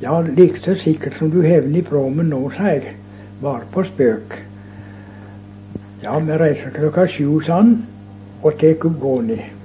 Ja, 0.00 0.20
like 0.20 0.60
så 0.60 0.74
sikkert 0.74 1.18
som 1.18 1.30
du 1.30 1.42
hever 1.42 1.66
den 1.66 1.76
i 1.76 1.82
pråmen 1.82 2.30
nå, 2.30 2.50
sa 2.56 2.74
jeg. 2.74 2.94
Bare 3.42 3.66
på 3.72 3.84
spøk. 3.84 4.36
Ja, 6.02 6.18
vi 6.18 6.32
reiser 6.32 6.70
klokka 6.72 7.06
sju, 7.08 7.40
sa 7.44 7.60
han, 7.60 7.82
og 8.42 8.56
tar 8.60 8.86
opp 8.86 9.00
gården. 9.00 9.59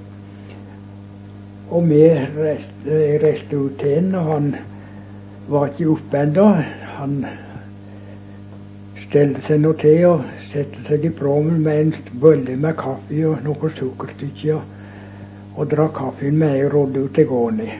Og 1.70 1.88
vi 1.88 2.02
reiste, 2.06 2.86
jeg 2.86 3.22
reiste 3.22 3.58
ut 3.58 3.78
til 3.80 4.12
ham, 4.14 4.14
og 4.14 4.32
han 4.32 4.54
var 5.48 5.66
ikke 5.72 5.88
oppe 5.90 6.20
ennå. 6.22 6.44
Han 6.98 7.16
stelte 9.02 9.42
seg 9.46 9.60
nå 9.62 9.72
til 9.80 10.04
og 10.12 10.22
satte 10.46 10.84
seg 10.86 11.08
i 11.08 11.10
pråmen 11.14 11.58
med 11.64 11.80
en 11.80 12.20
bølle 12.22 12.54
med 12.62 12.78
kaffe 12.78 13.24
og 13.26 13.42
noen 13.44 13.74
sukkerstykker, 13.74 14.62
og, 15.56 15.62
drakk 15.72 15.94
kaffen 15.96 16.38
med 16.38 16.60
og 16.66 16.74
rodde 16.74 17.02
ut 17.06 17.14
til 17.16 17.26
gården. 17.30 17.70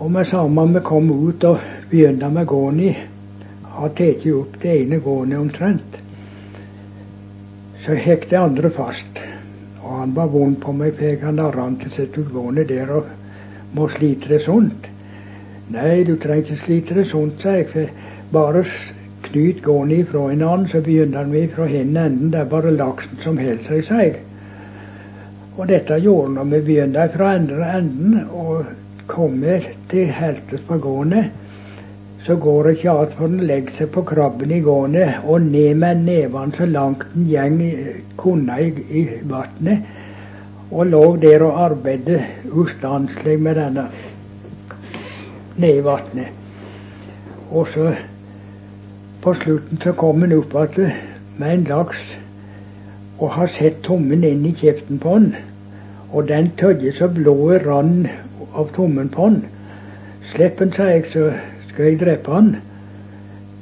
Og 0.00 0.10
med 0.10 0.30
samme 0.30 0.64
vi 0.74 0.84
kom 0.84 1.10
ut 1.12 1.44
og 1.44 1.66
begynte 1.90 2.30
med 2.32 2.48
gården, 2.48 2.94
har 3.76 3.92
tatt 3.98 4.24
opp 4.32 4.56
det 4.62 4.78
ene 4.78 5.00
gården 5.04 5.36
omtrent, 5.42 6.00
så 7.84 7.98
gikk 8.00 8.30
det 8.30 8.40
andre 8.40 8.72
fast. 8.72 9.20
Og 9.90 9.98
han 9.98 10.14
var 10.14 10.30
vond 10.30 10.54
på 10.62 10.72
meg, 10.76 10.94
for 10.98 11.26
han 11.26 11.40
har 11.42 11.56
narra 11.58 11.90
seg 11.90 12.12
til 12.14 12.28
gående 12.30 12.62
der 12.68 12.92
og 12.94 13.10
må 13.74 13.88
slite 13.90 14.30
det 14.30 14.44
sånt. 14.44 14.86
Nei, 15.74 16.04
du 16.06 16.14
trenger 16.18 16.46
ikke 16.46 16.62
slite 16.62 16.96
det 17.00 17.08
sånt, 17.10 17.42
sa 17.42 17.56
jeg, 17.58 17.66
for 17.72 17.90
bare 18.34 18.62
knyt 19.26 19.62
gående 19.66 20.00
ifra 20.04 20.28
en 20.30 20.42
annen, 20.46 20.68
så 20.70 20.80
begynner 20.82 21.26
vi 21.30 21.44
fra 21.50 21.66
hen 21.70 21.96
enden. 21.96 22.30
Det 22.30 22.40
er 22.40 22.52
bare 22.54 22.74
laksen 22.74 23.18
som 23.24 23.38
holder 23.38 23.66
seg, 23.66 23.82
sa 23.86 24.00
jeg. 24.02 24.16
Og 25.58 25.66
dette 25.68 25.98
gjorde 26.00 26.36
når 26.38 26.50
vi 26.54 26.62
begynte 26.70 27.08
fra 27.14 27.34
andre 27.36 27.72
enden 27.80 28.20
og 28.30 28.70
kom 29.10 29.42
til 29.90 30.14
heltes 30.14 30.62
på 30.68 30.78
gående. 30.78 31.26
Så 32.26 32.36
går 32.36 32.64
det 32.64 32.76
ikke 32.76 32.90
an 32.90 33.12
for 33.16 33.32
den 33.32 33.46
legger 33.48 33.76
seg 33.78 33.90
på 33.94 34.02
krabben 34.08 34.52
i 34.52 34.60
gående 34.64 35.06
og 35.24 35.46
ned 35.46 35.74
med 35.80 36.02
nevene 36.04 36.56
så 36.56 36.66
langt 36.68 37.06
den 37.14 37.28
gjeng 37.30 37.60
kunne 38.20 38.58
i, 38.60 38.70
i 39.00 39.04
vannet. 39.30 39.86
Og 40.70 40.86
lå 40.86 41.04
der 41.22 41.42
og 41.42 41.62
arbeidet 41.64 42.20
ustanselig 42.52 43.38
med 43.40 43.56
denne 43.58 43.86
ned 45.56 45.78
i 45.80 45.84
vannet. 45.84 46.28
Og 47.50 47.66
så 47.74 47.94
på 49.22 49.34
slutten 49.34 49.80
så 49.82 49.92
kom 49.92 50.20
han 50.22 50.36
opp 50.36 50.54
igjen 50.60 50.92
med 51.40 51.54
en 51.54 51.64
laks 51.68 52.04
og 53.20 53.32
har 53.36 53.50
sett 53.52 53.80
tommen 53.84 54.24
inn 54.24 54.44
i 54.48 54.52
kjeften 54.56 55.00
på 55.00 55.16
han. 55.16 55.32
Og 56.12 56.28
den 56.28 56.52
tødde 56.60 56.92
så 56.96 57.08
blodet 57.08 57.64
rann 57.66 58.06
av 58.52 58.70
tommen 58.76 59.08
på 59.12 59.26
han. 59.28 59.42
Slipp 60.30 60.60
han, 60.60 60.72
sa 60.72 60.88
jeg, 60.92 61.08
så 61.12 61.30
skal 61.70 61.90
jeg 61.90 62.00
drepe 62.00 62.34
han? 62.34 62.54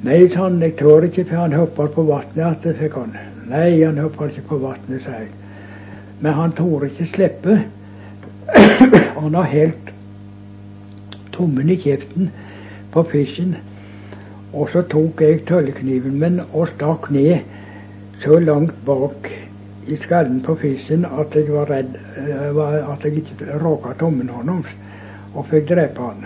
Nei, 0.03 0.21
sa 0.31 0.45
han, 0.45 0.61
jeg 0.63 0.77
tør 0.79 1.05
ikke, 1.07 1.25
for 1.27 1.43
han 1.43 1.55
hopper 1.57 1.89
på 1.93 2.05
vannet 2.07 2.37
igjen, 2.39 2.77
fikk 2.79 2.97
han. 2.97 3.17
Nei, 3.49 3.81
han 3.83 3.99
hopper 3.99 4.31
ikke 4.31 4.47
på 4.53 4.59
vannet, 4.63 5.03
sa 5.03 5.17
jeg. 5.19 5.31
Men 6.19 6.35
han 6.37 6.55
torde 6.55 6.89
ikke 6.89 7.09
slippe. 7.13 7.57
han 9.19 9.35
har 9.35 9.51
helt 9.51 9.91
tommen 11.35 11.69
i 11.69 11.77
kjeften 11.79 12.31
på 12.93 13.03
fisken. 13.11 13.55
Og 14.53 14.71
så 14.73 14.83
tok 14.89 15.21
jeg 15.21 15.43
tøllekniven 15.47 16.17
min 16.19 16.41
og 16.47 16.71
stakk 16.73 17.11
ned 17.13 17.45
så 18.23 18.39
langt 18.43 18.75
bak 18.87 19.29
i 19.87 19.97
skallen 20.01 20.41
på 20.45 20.55
fisken 20.59 21.05
at 21.05 21.35
jeg 21.37 21.51
var 21.53 21.69
redd 21.71 21.95
uh, 22.17 22.91
at 22.91 23.05
jeg 23.05 23.21
ikke 23.21 23.59
råka 23.61 23.93
tommen 23.99 24.29
hans 24.33 24.67
og 25.35 25.45
fikk 25.51 25.69
drepe 25.69 26.09
han. 26.09 26.25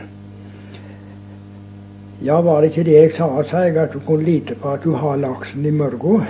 Ja, 2.23 2.41
var 2.41 2.61
det 2.61 2.69
ikke 2.71 2.83
det 2.87 2.93
jeg 2.93 3.11
sa, 3.17 3.25
sa 3.43 3.65
jeg, 3.65 3.75
at 3.77 3.91
du 3.93 3.99
kunne 3.99 4.23
lite 4.23 4.55
på 4.55 4.69
at 4.71 4.83
du 4.83 4.93
har 4.95 5.17
laksen 5.19 5.65
i 5.67 5.71
mørgo? 5.75 6.21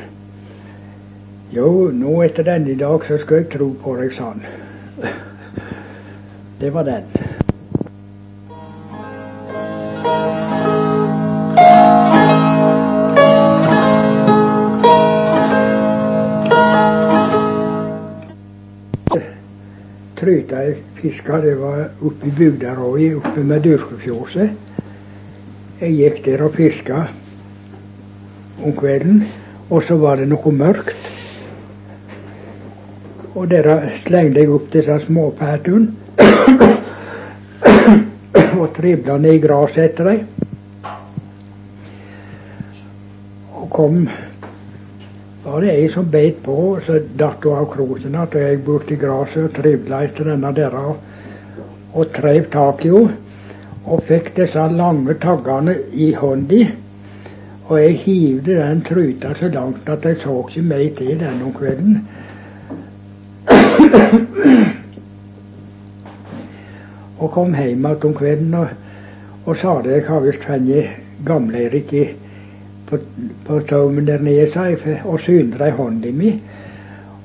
Jo, 1.53 1.67
nå 1.93 2.15
etter 2.25 2.47
denne 2.47 2.73
dag 2.79 3.05
så 3.05 3.19
skal 3.21 3.43
jeg 3.43 3.51
tro 3.53 3.67
på 3.83 3.93
deg, 3.99 4.15
sa 4.17 4.31
han. 4.31 4.41
Det 6.57 6.73
var 6.73 6.89
den. 6.89 7.05
Tryta 20.17 20.65
jeg 20.65 20.77
fiska, 21.03 21.37
det 21.45 21.57
var 21.61 21.89
oppe 22.01 22.33
i 22.33 22.37
Bugdaråi, 22.41 23.15
oppe 23.21 23.45
med 23.45 23.61
Durkefjordet. 23.61 24.72
Jeg 25.83 25.95
gikk 25.97 26.19
der 26.23 26.41
og 26.45 26.53
fiska 26.55 26.97
om 28.63 28.71
kvelden, 28.77 29.23
og 29.67 29.81
så 29.83 29.97
var 29.99 30.15
det 30.21 30.29
noe 30.31 30.51
mørkt. 30.55 31.09
Og 33.35 33.49
der 33.51 33.67
slengte 34.05 34.39
jeg 34.39 34.53
opp 34.55 34.69
disse 34.71 34.95
småpætene 35.03 35.91
og 38.61 38.69
tribla 38.77 39.17
ned 39.19 39.35
i 39.35 39.41
gresset 39.43 39.89
etter 39.89 40.07
dem. 40.07 40.23
Og 43.51 43.67
kom 43.75 44.07
var 45.43 45.59
det 45.65 45.73
ei 45.73 45.91
som 45.91 46.07
beit 46.15 46.39
på, 46.47 46.57
så 46.87 47.01
datt 47.19 47.43
hun 47.43 47.59
av 47.59 47.67
kroken 47.75 48.07
igjen. 48.07 48.39
Jeg 48.39 48.63
borti 48.63 48.95
gresset 49.03 49.49
og 49.49 49.59
tribla 49.59 50.05
etter 50.07 50.31
denne 50.31 50.55
der 50.55 50.79
og, 50.79 50.95
og 51.91 52.15
treiv 52.15 52.47
tak 52.55 52.87
i 52.87 52.95
henne 52.95 53.32
og 53.85 54.03
fikk 54.07 54.35
disse 54.37 54.63
lange 54.71 55.13
taggene 55.21 55.75
i 55.91 56.13
hånda. 56.15 56.63
Og 57.67 57.79
jeg 57.79 57.93
hivde 58.03 58.55
den 58.59 58.81
truta 58.87 59.33
så 59.39 59.47
langt 59.51 59.89
at 59.89 60.05
jeg 60.05 60.17
så 60.23 60.47
ikke 60.47 60.61
meg 60.67 60.95
til 60.97 61.19
den 61.19 61.41
om 61.43 61.53
kvelden. 61.55 62.07
og 67.19 67.31
kom 67.31 67.53
hjem 67.55 67.85
igjen 67.85 68.07
om 68.09 68.13
kvelden 68.15 68.53
og, 68.59 68.67
og 69.45 69.57
sa 69.57 69.81
det 69.83 69.91
jeg 69.97 70.07
har 70.07 70.21
visst 70.23 70.43
funnet 70.47 70.85
Gamle-Erik 71.23 71.91
på, 72.89 72.97
på 73.47 73.59
taumen 73.67 74.07
der 74.07 74.19
nede, 74.19 74.51
sa 74.51 74.65
jeg, 74.67 75.01
og 75.05 75.19
syndra 75.23 75.67
i 75.67 75.71
hånda 75.77 76.11
mi. 76.11 76.41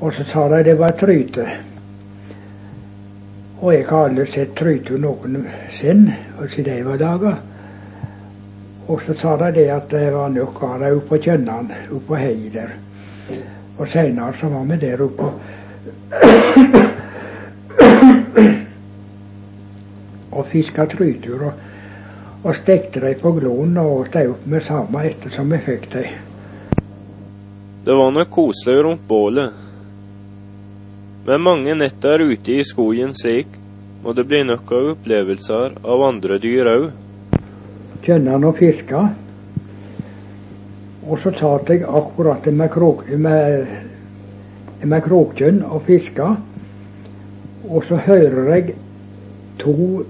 Og 0.01 0.13
så 0.15 0.25
sa 0.31 0.49
de 0.49 0.63
det 0.65 0.79
var 0.79 0.95
trute. 0.95 1.47
Og 3.61 3.73
jeg 3.75 3.85
har 3.89 4.05
aldri 4.07 4.27
sett 4.31 4.55
Trytu 5.79 6.13
altså 6.41 6.61
i 6.61 6.63
de 6.63 6.85
var 6.85 6.97
dager. 6.97 7.37
Og 8.89 9.01
så 9.07 9.15
sa 9.21 9.37
de 9.37 9.53
det 9.55 9.69
at 9.71 9.91
det 9.91 10.13
var 10.13 10.29
nok 10.29 10.63
av 10.63 10.81
dem 10.81 11.01
på 11.09 11.17
Kjønnan, 11.23 11.73
på 12.09 12.17
heiet 12.17 12.55
der. 12.55 12.71
Og 13.79 13.89
seinere 13.89 14.33
så 14.41 14.49
var 14.49 14.65
vi 14.65 14.77
der 14.81 15.03
oppe 15.03 15.29
og 20.33 20.47
fiska 20.51 20.87
trytur 20.87 21.45
og, 21.47 21.53
og 22.43 22.57
stekte 22.57 23.01
dem 23.01 23.21
på 23.23 23.33
gloen 23.39 23.77
og 23.79 23.93
åt 24.01 24.13
dem 24.17 24.31
opp 24.33 24.47
med 24.47 24.67
samme 24.67 25.05
ettersom 25.07 25.53
vi 25.53 25.63
fikk 25.67 25.89
dem. 25.93 26.11
Det 27.85 27.95
var 27.95 28.11
nok 28.11 28.31
koselig 28.31 28.83
rundt 28.85 29.09
bålet. 29.09 29.53
Med 31.27 31.39
mange 31.39 31.75
netter 31.75 32.19
ute 32.25 32.53
i 32.59 32.65
skogen 32.65 33.15
slik 33.15 33.68
må 34.03 34.13
det 34.15 34.25
blir 34.31 34.45
nok 34.47 34.73
av 34.73 34.91
opplevelser 34.95 35.79
av 35.83 36.03
andre 36.07 36.39
dyr 36.43 36.71
òg. 36.71 36.85
Kjenner 38.05 38.37
han 38.37 38.47
og 38.47 38.59
fiske? 38.61 39.01
Og 41.09 41.19
så 41.23 41.33
satt 41.39 41.73
jeg 41.73 41.87
akkurat 41.89 42.47
med, 42.53 42.71
krok, 42.71 43.03
med, 43.17 43.67
med 44.85 45.03
krokjønn 45.07 45.63
og 45.67 45.83
fiska. 45.89 46.35
Og 47.69 47.85
så 47.89 47.99
hører 48.07 48.53
jeg 48.55 48.77
to 49.61 50.05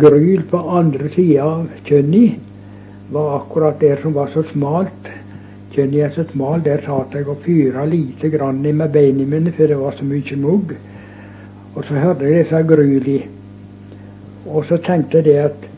gryl 0.00 0.42
på 0.50 0.60
andre 0.80 1.10
sida 1.14 1.46
av 1.46 1.68
kjønnet. 1.88 2.44
Var 3.12 3.34
akkurat 3.38 3.80
der 3.80 4.02
som 4.02 4.16
var 4.16 4.32
så 4.34 4.42
smalt. 4.50 5.12
Kjønnet 5.72 6.04
er 6.04 6.14
så 6.16 6.26
smal. 6.32 6.64
Der 6.64 6.82
satt 6.84 7.14
jeg 7.14 7.28
og 7.28 7.44
fyra 7.44 7.86
lite 7.88 8.32
grann 8.32 8.64
med 8.64 8.92
beina 8.92 9.24
mine, 9.24 9.52
for 9.52 9.70
det 9.70 9.78
var 9.78 9.96
så 9.96 10.04
mye 10.08 10.40
mugg. 10.42 10.74
Og 11.78 11.84
så 11.86 11.94
hørte 11.94 12.26
jeg 12.26 12.42
disse 12.42 12.62
gryli. 12.66 13.18
Og 14.50 14.64
så 14.66 14.80
tenkte 14.82 15.22
jeg 15.22 15.44
at 15.44 15.68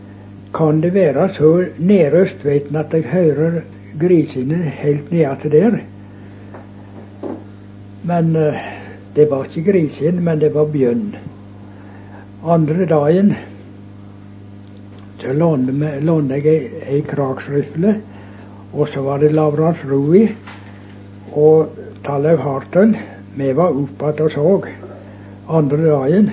kan 0.56 0.80
det 0.80 0.94
være 0.94 1.28
så 1.36 1.50
nede 1.78 2.22
Østveiten 2.24 2.76
at 2.80 2.94
jeg 2.96 3.02
hører 3.12 3.60
grisene 4.00 4.56
helt 4.80 5.12
nede 5.12 5.50
der? 5.52 5.76
Men 8.02 8.36
uh, 8.36 8.56
det 9.16 9.28
var 9.30 9.44
ikke 9.44 9.72
grisen, 9.72 10.24
men 10.24 10.40
det 10.40 10.54
var 10.54 10.72
bjørn. 10.72 11.16
Andre 12.48 12.86
dagen 12.88 13.34
så 15.20 15.32
lånte 15.36 16.34
jeg 16.34 16.46
ei, 16.88 17.02
ei 17.04 17.94
og 18.72 18.88
så 18.88 19.02
var 19.02 19.18
det 19.18 19.34
Lavrans 19.34 19.84
Rui 19.84 20.28
og 21.32 21.68
Tallev 22.04 22.38
Hartøl. 22.38 22.96
Vi 23.36 23.56
var 23.56 23.76
oppe 23.76 24.24
og 24.24 24.30
så 24.30 24.62
andre 25.58 25.80
dagen. 25.86 26.30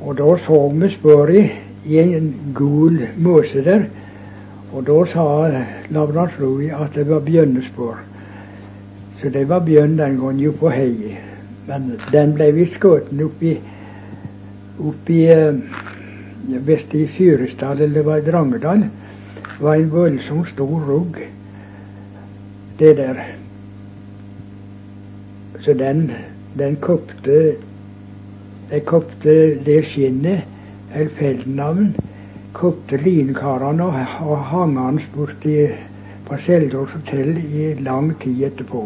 Og 0.00 0.18
da 0.18 0.36
så 0.46 0.58
vi 0.74 0.90
sporet 0.92 1.50
i 1.86 1.98
en 1.98 2.34
gul 2.54 3.00
måse 3.16 3.64
der. 3.64 3.86
Og 4.72 4.86
da 4.86 5.04
sa 5.12 5.26
Rui 6.40 6.68
at 6.68 6.94
det 6.94 7.08
var 7.08 7.20
bjørnespor. 7.20 7.96
Så 9.20 9.28
det 9.28 9.48
var 9.48 9.64
bjørn 9.64 9.98
den 9.98 10.20
gangen 10.20 10.40
jo 10.40 10.52
på 10.52 10.70
heiet. 10.70 11.16
Men 11.66 11.96
den 12.12 12.34
ble 12.34 12.52
vi 12.52 12.66
skutt 12.66 13.08
oppi 13.24 13.56
oppi 14.78 15.22
vest 16.66 16.94
i 16.94 17.06
Fyresdal, 17.06 17.80
eller 17.80 18.02
var 18.02 18.20
i 18.20 18.26
Drangedal. 18.26 18.84
Var 19.60 19.74
en 19.74 19.90
voldsomt 19.90 20.48
stor 20.48 20.84
rugg, 20.88 21.16
det 22.78 22.96
der. 22.96 23.22
Så 25.64 25.74
den, 25.74 26.10
den 26.58 26.76
kopte 26.76 27.56
Jeg 28.70 28.82
kopte 28.82 29.32
det 29.62 29.84
skinnet, 29.86 30.42
eller 30.94 31.10
den, 31.18 31.96
kopte 32.52 32.96
linkarene 32.98 33.84
og, 33.84 34.38
hang 34.50 35.00
bort 35.14 35.44
i, 35.46 35.68
på 36.26 36.38
Seldors 36.42 36.90
hotell 36.96 37.36
i 37.38 37.74
lang 37.78 38.08
tid 38.18 38.42
etterpå. 38.48 38.82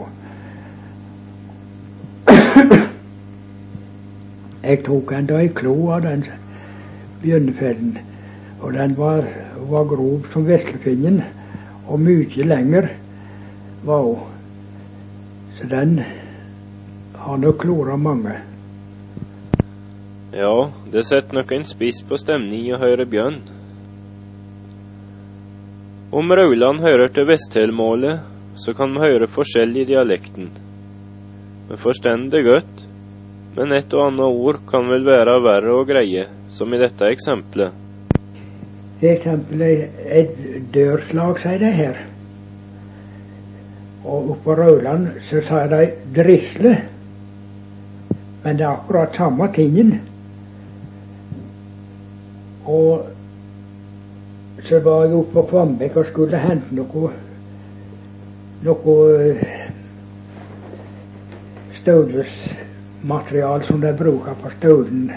Jeg 4.63 4.83
tok 4.85 5.15
enda 5.17 5.41
i 5.41 5.49
klo 5.49 5.73
av 5.95 6.05
den 6.05 6.27
bjørnefellen, 7.23 7.97
og 8.61 8.77
den 8.77 8.99
var, 8.99 9.25
var 9.71 9.89
grov 9.89 10.29
som 10.35 10.45
veslefinnen, 10.45 11.23
og 11.89 12.05
mye 12.05 12.45
lenger 12.45 12.93
var 13.89 14.05
hun. 14.05 14.29
Så 15.57 15.73
den 15.73 16.01
har 17.17 17.37
nok 17.41 17.59
klora 17.65 17.97
mange. 17.97 18.37
Ja, 20.33 20.71
det 20.93 21.03
setter 21.09 21.35
nok 21.35 21.53
en 21.53 21.65
spiss 21.67 22.05
på 22.07 22.15
stemning 22.21 22.69
å 22.71 22.79
høre 22.79 23.03
bjørn. 23.03 23.41
Om 26.15 26.31
Rauland 26.39 26.85
hører 26.85 27.11
til 27.11 27.27
Vesthelmålet, 27.27 28.21
så 28.55 28.71
kan 28.79 28.95
vi 28.95 29.03
høre 29.03 29.27
forskjell 29.31 29.75
i 29.81 29.87
dialekten. 29.89 30.53
Vi 31.71 31.79
forstår 31.83 32.29
det 32.31 32.45
godt, 32.47 32.85
men 33.57 33.75
et 33.75 33.91
og 33.95 34.05
annet 34.05 34.39
ord 34.45 34.61
kan 34.71 34.87
vel 34.91 35.03
være 35.09 35.35
verre 35.43 35.75
å 35.75 35.87
greie, 35.89 36.29
som 36.55 36.71
i 36.75 36.79
dette 36.79 37.11
eksempelet. 37.11 37.75
For 39.01 39.11
eksempel 39.11 39.65
et 39.67 40.39
dørslag, 40.75 41.41
sier 41.43 41.59
de 41.59 41.73
her. 41.75 41.99
Og 44.05 44.31
oppå 44.37 44.55
Rauland 44.59 45.11
så 45.27 45.43
sier 45.43 45.75
de 45.75 45.91
drisle. 46.21 46.77
Men 48.45 48.63
det 48.63 48.67
er 48.69 48.77
akkurat 48.77 49.19
samme 49.19 49.51
tingen. 49.59 49.99
Og 52.71 54.63
så 54.67 54.81
var 54.85 55.05
jeg 55.05 55.19
oppe 55.19 55.35
på 55.39 55.47
Kvambekk 55.51 55.97
og 55.97 56.09
skulle 56.11 56.41
hente 56.41 56.77
noe 56.77 57.11
noe 58.61 59.37
støvlesmateriale 61.81 63.65
som 63.65 63.81
de 63.81 63.93
bruker 63.97 64.37
på 64.43 64.53
støvlen. 64.59 65.13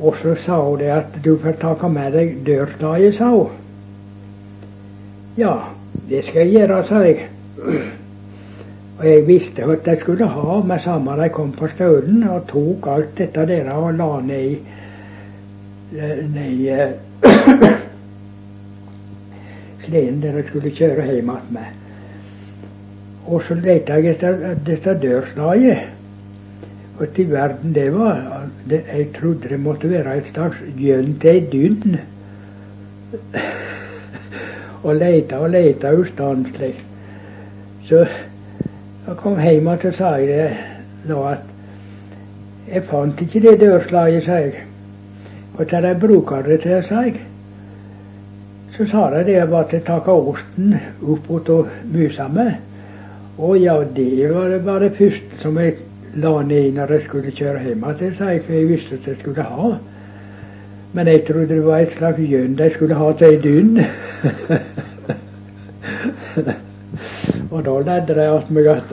Og 0.00 0.16
så 0.22 0.34
sa 0.44 0.60
hun 0.62 0.78
det 0.80 0.90
at 0.92 1.18
du 1.24 1.36
får 1.38 1.58
ta 1.60 1.88
med 1.88 2.16
deg 2.16 2.38
dørslaget, 2.46 3.14
sa 3.18 3.28
hun. 3.28 3.50
Ja, 5.36 5.54
det 6.08 6.24
skal 6.24 6.46
jeg 6.46 6.52
gjøre, 6.56 6.84
sa 6.88 7.02
jeg. 7.04 7.28
Og 8.98 9.06
jeg 9.08 9.26
visste 9.26 9.66
hva 9.66 9.76
de 9.84 9.96
skulle 10.00 10.26
ha 10.30 10.60
med 10.62 10.82
samme 10.84 11.16
de 11.18 11.28
kom 11.34 11.52
på 11.52 11.68
støvlen, 11.72 12.22
og 12.30 12.46
tok 12.48 12.88
alt 12.88 13.16
dette 13.18 13.46
der 13.50 13.70
og 13.74 13.94
la 13.98 14.20
ned 14.22 14.50
i, 14.50 14.58
ned 15.92 16.50
i 16.50 16.68
eh, 16.68 16.90
sleden 19.84 20.22
der 20.22 20.38
jeg 20.38 20.44
skulle 20.48 20.70
kjøre 20.70 21.04
hjem 21.04 21.30
igjen 21.30 21.50
med. 21.50 21.68
Og 23.26 23.42
så 23.48 23.54
lette 23.54 23.92
jeg 23.92 24.16
etter 24.16 24.54
dette 24.66 24.96
dørslaget. 25.02 25.78
Og 26.98 27.08
til 27.14 27.30
verden, 27.30 27.74
det 27.74 27.92
var 27.92 28.46
det, 28.70 28.82
Jeg 28.96 29.08
trodde 29.20 29.48
det 29.48 29.60
måtte 29.60 29.90
være 29.90 30.16
et 30.16 30.26
slags 30.32 30.56
til 30.76 31.30
ei 31.30 31.40
dynn. 31.52 31.96
og 34.84 34.96
leita 34.96 35.36
og 35.40 35.50
leita 35.50 35.92
ustanselig. 35.92 36.74
Så 37.88 38.06
jeg 39.06 39.16
kom 39.16 39.40
hjem 39.40 39.66
og 39.66 39.82
sa 39.92 40.14
jeg 40.20 40.28
det 40.28 40.50
da 41.08 41.32
at 41.32 41.50
jeg 42.72 42.84
fant 42.88 43.20
ikke 43.20 43.40
det 43.40 43.60
dørslaget, 43.60 44.24
sa 44.24 44.32
jeg. 44.40 44.64
Og 45.54 45.68
til 45.68 45.82
de 45.82 45.94
bruker 46.00 46.42
det 46.42 46.60
til, 46.64 46.82
seg. 46.88 47.18
Så 48.74 48.86
sa 48.90 49.06
de 49.12 49.24
det 49.28 49.50
var 49.50 49.68
til 49.70 49.82
å 49.86 50.00
ta 50.02 50.12
osten 50.12 50.74
opp 51.02 51.28
mot 51.30 51.50
musa 51.92 52.26
med. 52.28 52.54
Å 53.38 53.54
ja, 53.58 53.76
det 53.84 54.30
var 54.30 54.48
det, 54.50 54.60
var 54.66 54.78
det 54.82 54.96
første 54.98 55.42
som 55.42 55.58
jeg 55.58 55.76
la 56.22 56.42
ned 56.46 56.74
når 56.74 56.92
jeg 56.94 57.02
skulle 57.08 57.34
kjøre 57.34 57.62
hjem 57.64 57.84
igjen, 57.90 58.14
sa 58.18 58.24
jeg, 58.30 58.42
for 58.46 58.52
jeg 58.54 58.68
visste 58.70 58.98
at 58.98 59.06
jeg 59.10 59.16
skulle 59.22 59.42
ha. 59.46 59.72
Men 60.94 61.10
jeg 61.10 61.24
trodde 61.26 61.54
det 61.54 61.64
var 61.66 61.78
et 61.82 61.94
slags 61.94 62.22
gjønn 62.22 62.58
de 62.58 62.68
skulle 62.74 62.98
ha 62.98 63.08
til 63.18 63.26
ei 63.30 63.38
dynn. 63.42 63.74
Og 67.54 67.60
da 67.66 67.74
ledde 67.88 68.14
de 68.14 68.26
at 68.30 68.50
meg 68.54 68.66
at 68.70 68.86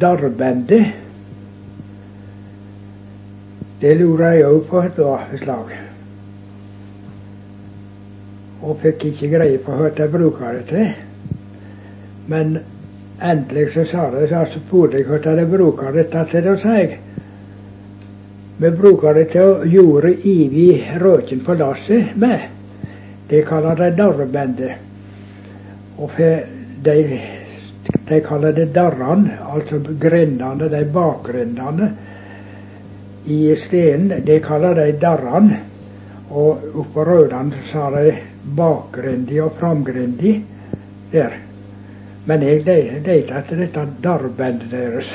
Darrbende, 0.00 0.80
det 3.80 3.94
lurer 3.98 4.38
jeg 4.38 4.46
òg 4.48 4.68
på 4.70 4.80
et 4.80 5.00
slag. 5.42 5.72
Og 8.64 8.78
fikk 8.80 9.10
ikke 9.10 9.32
greie 9.34 9.58
på 9.60 9.74
hva 9.76 9.90
de 9.92 10.06
bruker 10.08 10.56
det 10.56 10.64
til. 10.70 10.94
Men 12.32 12.56
endelig 13.20 13.74
så 13.74 13.84
sa 13.90 14.06
de, 14.14 14.24
så 14.30 14.46
spurte 14.54 15.02
jeg 15.02 15.10
hva 15.10 15.20
de 15.36 15.44
bruker 15.50 15.92
dette 15.92 16.24
til, 16.30 16.48
da 16.48 16.56
sa 16.62 16.78
jeg. 16.78 16.98
Vi 18.56 18.70
bruker 18.70 19.18
det 19.18 19.28
til 19.34 19.50
å 19.50 19.68
jorde 19.68 20.14
ivi 20.30 20.68
røken 21.02 21.44
på 21.44 21.56
lasset 21.58 22.14
med. 22.16 22.48
Det 23.28 23.42
kaller 23.48 23.76
de 23.76 23.90
darbende 23.96 24.74
Og 25.98 26.10
for 26.10 26.44
de 26.84 26.94
de 28.08 28.20
kaller 28.20 28.52
det 28.52 28.74
darran, 28.74 29.30
altså 29.54 29.78
grendene, 30.00 30.68
de 30.68 30.84
bakgrendene 30.84 31.92
i 33.24 33.56
stenen. 33.56 34.24
Det 34.26 34.42
kaller 34.44 34.74
de 34.74 34.92
darran. 35.00 35.54
Og 36.30 36.58
oppå 36.74 37.04
Raudan 37.04 37.54
sa 37.70 37.90
de 37.90 38.12
bakgrendi 38.56 39.40
og 39.40 39.52
framgrendi 39.60 40.44
der. 41.12 41.30
Men 42.26 42.42
jeg 42.42 42.64
leter 42.64 43.12
etter 43.38 43.56
dette 43.60 43.86
darrbandet 44.02 44.70
deres. 44.72 45.06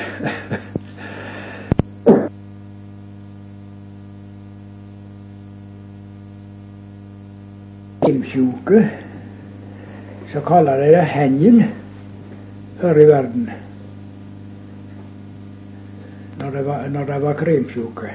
Imsjuke, 8.10 8.88
så 10.32 10.40
kaller 10.46 10.76
de 10.80 10.86
det 10.94 11.04
hengen 11.12 11.64
her 12.80 12.96
i 12.96 13.06
verden 13.08 13.50
når 16.40 16.50
det 16.50 16.66
var, 16.66 16.88
når 16.88 17.04
det 17.04 17.22
var 17.22 17.32
krimsjuke. 17.32 18.10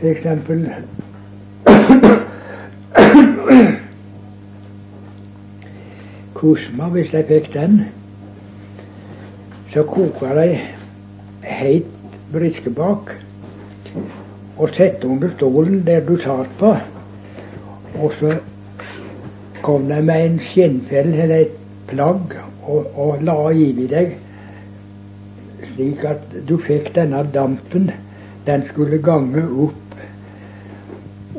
For 0.00 0.06
eksempel 0.08 0.72
Kusma, 6.34 6.88
hvis 6.88 7.10
de 7.12 7.24
fikk 7.28 7.50
den, 7.54 7.82
så 9.72 9.82
koker 9.82 10.34
de 10.40 10.58
heit 11.44 11.90
briskebak 12.32 13.12
og 14.56 14.72
setter 14.72 15.08
under 15.08 15.30
stolen 15.36 15.84
der 15.86 16.00
du 16.06 16.16
satt 16.18 16.48
på. 16.58 16.74
Og 18.00 18.12
så 18.18 18.34
kom 19.62 19.88
de 19.88 20.00
med 20.02 20.26
en 20.26 20.38
skinnfell 20.40 21.12
eller 21.12 21.44
et 21.44 21.56
plagg 21.90 22.34
og, 22.64 22.86
og 22.96 23.22
la 23.26 23.36
i 23.52 23.68
deg, 23.76 24.14
slik 25.74 26.04
at 26.08 26.34
du 26.48 26.56
fikk 26.64 26.94
denne 26.96 27.22
dampen. 27.34 27.90
Den 28.46 28.64
skulle 28.68 29.02
gange 29.04 29.44
opp 29.66 29.96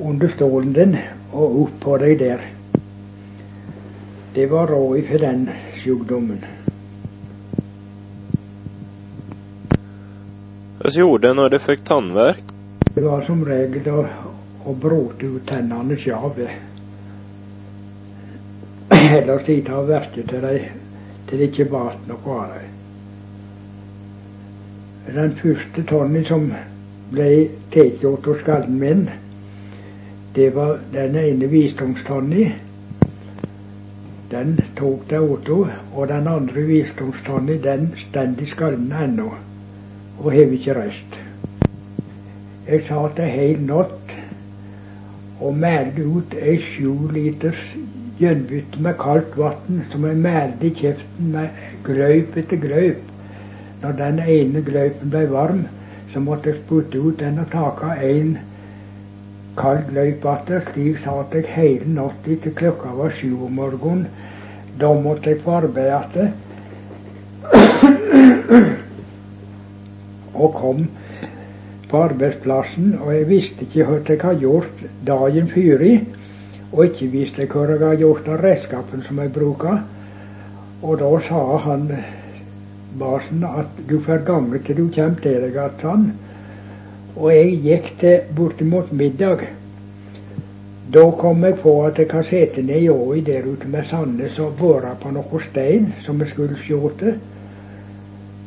under 0.02 0.30
stolen 0.36 0.74
din 0.78 0.98
og 1.32 1.62
opp 1.66 1.78
på 1.82 1.98
deg 2.02 2.20
der. 2.22 2.44
Det 4.36 4.48
var 4.52 4.70
råd 4.72 5.02
for 5.10 5.26
den 5.26 5.48
sykdommen. 5.82 6.44
Hva 10.82 10.90
gjorde 10.96 11.28
det 11.28 11.38
når 11.38 11.54
det 11.54 11.66
fikk 11.66 11.84
tannverk? 11.86 12.46
Det 12.96 13.04
var 13.06 13.26
som 13.28 13.44
regel 13.48 13.90
å 13.92 14.06
og 14.66 14.78
bråte 14.82 15.26
ut 15.26 15.48
tennene 15.50 15.98
sjave. 15.98 16.50
Ellers 18.92 19.50
ikke 19.50 19.74
ha 19.74 19.82
verket 19.88 20.30
til 20.30 20.46
de 20.46 20.56
til 21.32 21.40
det 21.40 21.48
ikke 21.48 21.72
var 21.72 21.94
noe 22.10 22.34
av 22.36 22.50
dem. 22.52 22.72
Den 25.16 25.38
første 25.40 25.84
tonnen 25.88 26.26
som 26.28 26.50
ble 27.12 27.30
tatt 27.72 28.04
av 28.04 28.42
skallen 28.42 28.76
min, 28.80 29.06
det 30.36 30.50
var 30.56 30.82
den 30.92 31.16
ene 31.20 31.48
visdomstonna. 31.52 32.50
Den 34.32 34.54
tok 34.76 35.08
de 35.10 35.20
åt 35.20 35.50
og 35.52 36.08
den 36.12 36.28
andre 36.28 36.68
visdomstonna, 36.68 37.58
den 37.64 37.90
står 38.04 38.36
i 38.44 38.52
skallen 38.52 38.92
ennå, 38.92 39.32
og 40.20 40.32
har 40.32 40.56
ikke 40.60 40.76
reist. 40.76 41.18
Jeg 42.68 42.84
satt 42.88 43.20
ei 43.20 43.32
hel 43.32 43.64
natt 43.68 44.01
og 45.42 45.58
mælte 45.58 46.06
ut 46.06 46.36
ei 46.38 46.58
sju 46.62 46.94
liters 47.14 47.62
gjenbytte 48.20 48.82
med 48.86 48.98
kaldt 49.02 49.38
vann 49.38 49.82
som 49.92 50.06
jeg 50.06 50.20
mælte 50.26 50.68
i 50.70 50.74
kjeften 50.82 51.32
med 51.36 51.48
gløyp 51.88 52.38
etter 52.38 52.62
gløyp. 52.66 53.02
Når 53.82 53.98
den 54.02 54.22
ene 54.36 54.62
gløypen 54.62 55.10
ble 55.10 55.24
varm, 55.32 55.64
så 56.14 56.22
måtte 56.22 56.52
jeg 56.52 56.62
spytte 56.62 57.02
ut 57.02 57.20
den 57.20 57.42
og 57.42 57.50
take 57.56 57.96
en 58.12 58.38
kald 59.58 59.88
gløyp 59.90 60.28
igjen. 60.36 60.62
Slik 60.70 61.02
satt 61.02 61.36
jeg 61.40 61.50
hele 61.56 61.96
natta 61.98 62.38
til 62.44 62.56
klokka 62.62 62.94
var 63.02 63.18
sju 63.18 63.34
om 63.48 63.58
morgenen. 63.58 64.08
Da 64.80 64.94
måtte 64.94 65.34
jeg 65.34 65.42
på 65.46 65.58
arbeid 65.58 65.90
igjen. 65.90 66.34
og 70.34 70.54
kom 70.56 70.86
på 71.92 72.02
arbeidsplassen, 72.08 72.96
og 73.02 73.14
jeg 73.14 73.28
visste 73.30 73.68
ikke 73.68 73.86
hva 73.86 74.00
jeg 74.00 74.22
hadde 74.24 74.44
gjort 74.46 74.84
dagen 75.08 75.52
før, 75.52 75.86
og 76.72 76.86
ikke 76.88 77.12
visste 77.12 77.48
hva 77.52 77.68
jeg 77.68 77.82
hadde 77.82 78.02
gjort 78.02 78.30
av 78.32 78.44
redskapen 78.46 79.04
som 79.08 79.20
jeg 79.20 79.34
bruker. 79.36 79.82
Og 80.82 80.98
da 80.98 81.10
sa 81.28 81.42
han 81.68 81.90
basen 83.00 83.44
at 83.46 83.82
du 83.90 84.00
får 84.00 84.24
gange 84.26 84.60
til 84.66 84.76
du 84.76 84.88
kommer 84.96 85.20
til 85.22 85.42
deg 85.44 85.56
igjen. 85.56 85.76
Sånn. 85.82 86.08
Og 87.16 87.34
jeg 87.34 87.58
gikk 87.66 87.90
til 88.00 88.32
bortimot 88.36 88.92
middag. 88.96 89.46
Da 90.92 91.04
kom 91.20 91.44
jeg 91.46 91.60
på 91.62 91.76
at 91.86 92.00
jeg 92.00 92.10
kan 92.12 92.26
sette 92.28 92.64
ned 92.66 92.90
åi 92.92 93.22
der 93.28 93.46
ute 93.48 93.68
med 93.72 93.86
Sandnes 93.88 94.40
og 94.44 94.58
bore 94.60 94.96
på 95.00 95.12
noe 95.16 95.44
stein 95.46 95.92
som 96.06 96.20
jeg 96.20 96.34
skulle 96.34 96.60
skjåte. 96.60 97.16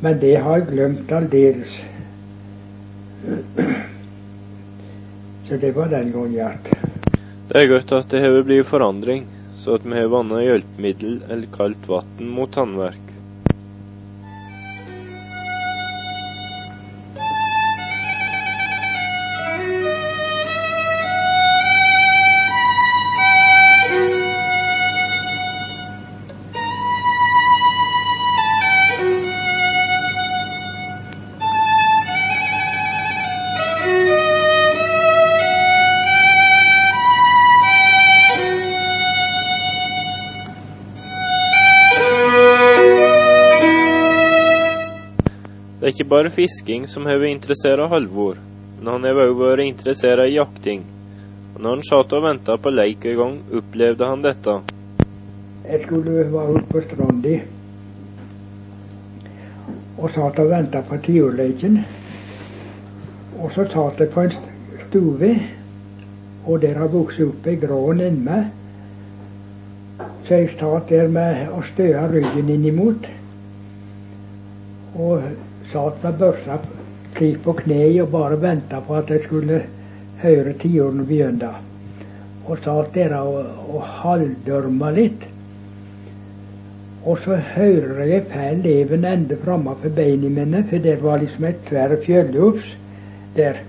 Men 0.01 0.19
det 0.21 0.35
har 0.41 0.59
jeg 0.59 0.67
glemt 0.73 1.13
aldeles. 1.13 1.73
Så 5.47 5.57
det 5.61 5.71
var 5.75 5.89
den 5.93 6.11
gangen 6.11 6.33
igjen. 6.33 6.61
Det 7.49 7.61
er 7.61 7.67
godt 7.69 7.91
at 7.93 8.09
det 8.09 8.21
har 8.23 8.37
blitt 8.45 8.69
forandring, 8.69 9.25
så 9.61 9.77
at 9.77 9.85
vi 9.85 9.97
har 9.97 10.09
vannet 10.13 10.45
hjelpemiddel 10.45 11.19
eller 11.29 11.51
kaldt 11.53 11.89
vann 11.89 12.31
mot 12.37 12.51
tannverk. 12.53 13.14
Ikke 45.95 46.09
bare 46.11 46.29
fisking 46.29 46.83
som 46.91 47.05
har 47.07 47.23
interessert 47.23 47.79
Halvor, 47.87 48.35
men 48.81 48.87
han 48.91 49.05
har 49.07 49.19
også 49.21 49.35
vært 49.39 49.63
interessert 49.63 50.25
i 50.25 50.33
jakting. 50.35 50.81
Og 51.55 51.61
når 51.63 51.77
han 51.77 51.83
satt 51.87 52.15
og 52.17 52.25
venta 52.25 52.57
på 52.59 52.73
leik 52.73 53.05
en 53.07 53.15
gang, 53.21 53.37
opplevde 53.61 54.09
han 54.09 54.25
dette. 54.25 54.55
Jeg 55.69 55.85
skulle 55.85 56.25
være 56.33 56.57
ute 56.57 56.65
på 56.73 56.81
stranda 56.83 57.37
og 59.95 60.11
satt 60.11 60.43
og 60.43 60.51
venta 60.51 60.83
på 60.83 60.99
tiurleiken. 61.07 61.79
Og 63.39 63.55
så 63.55 63.63
satt 63.71 64.03
jeg 64.03 64.11
på 64.11 64.27
en 64.27 64.35
stue, 64.83 65.31
og 66.43 66.61
der 66.61 66.75
har 66.75 66.91
vokst 66.91 67.23
opp 67.23 67.47
ei 67.47 67.55
grå 67.63 67.79
nemme. 67.95 68.43
Så 70.27 70.43
jeg 70.43 70.53
satt 70.59 70.91
der 70.91 71.07
med 71.07 71.47
og 71.55 71.63
støa 71.71 72.03
ryggen 72.11 72.51
innimot. 72.51 73.07
Og 74.99 75.23
satt 75.71 76.03
med 76.03 76.19
børsa 76.19 76.59
slik 77.15 77.43
på 77.43 77.53
kne 77.61 77.83
og 78.03 78.11
bare 78.11 78.39
venta 78.41 78.81
på 78.83 78.97
at 78.97 79.09
jeg 79.09 79.23
skulle 79.23 79.61
høre 80.21 80.53
tiuren 80.59 81.05
begynne. 81.07 81.51
Og 82.45 82.59
satt 82.63 82.93
der 82.97 83.15
og, 83.17 83.45
og 83.71 83.85
halvdørma 84.01 84.91
litt. 84.95 85.23
Og 87.05 87.21
så 87.21 87.37
hører 87.53 88.05
jeg 88.09 88.25
fæl 88.31 88.63
leven 88.65 89.05
ende 89.05 89.37
framme 89.43 89.75
for 89.81 89.93
beina 89.93 90.29
mine, 90.29 90.63
for 90.69 90.81
det 90.81 90.97
var 91.03 91.21
liksom 91.21 91.45
et 91.45 91.61
tverr 91.69 91.95
fjellufs 92.05 92.75
der. 93.35 93.61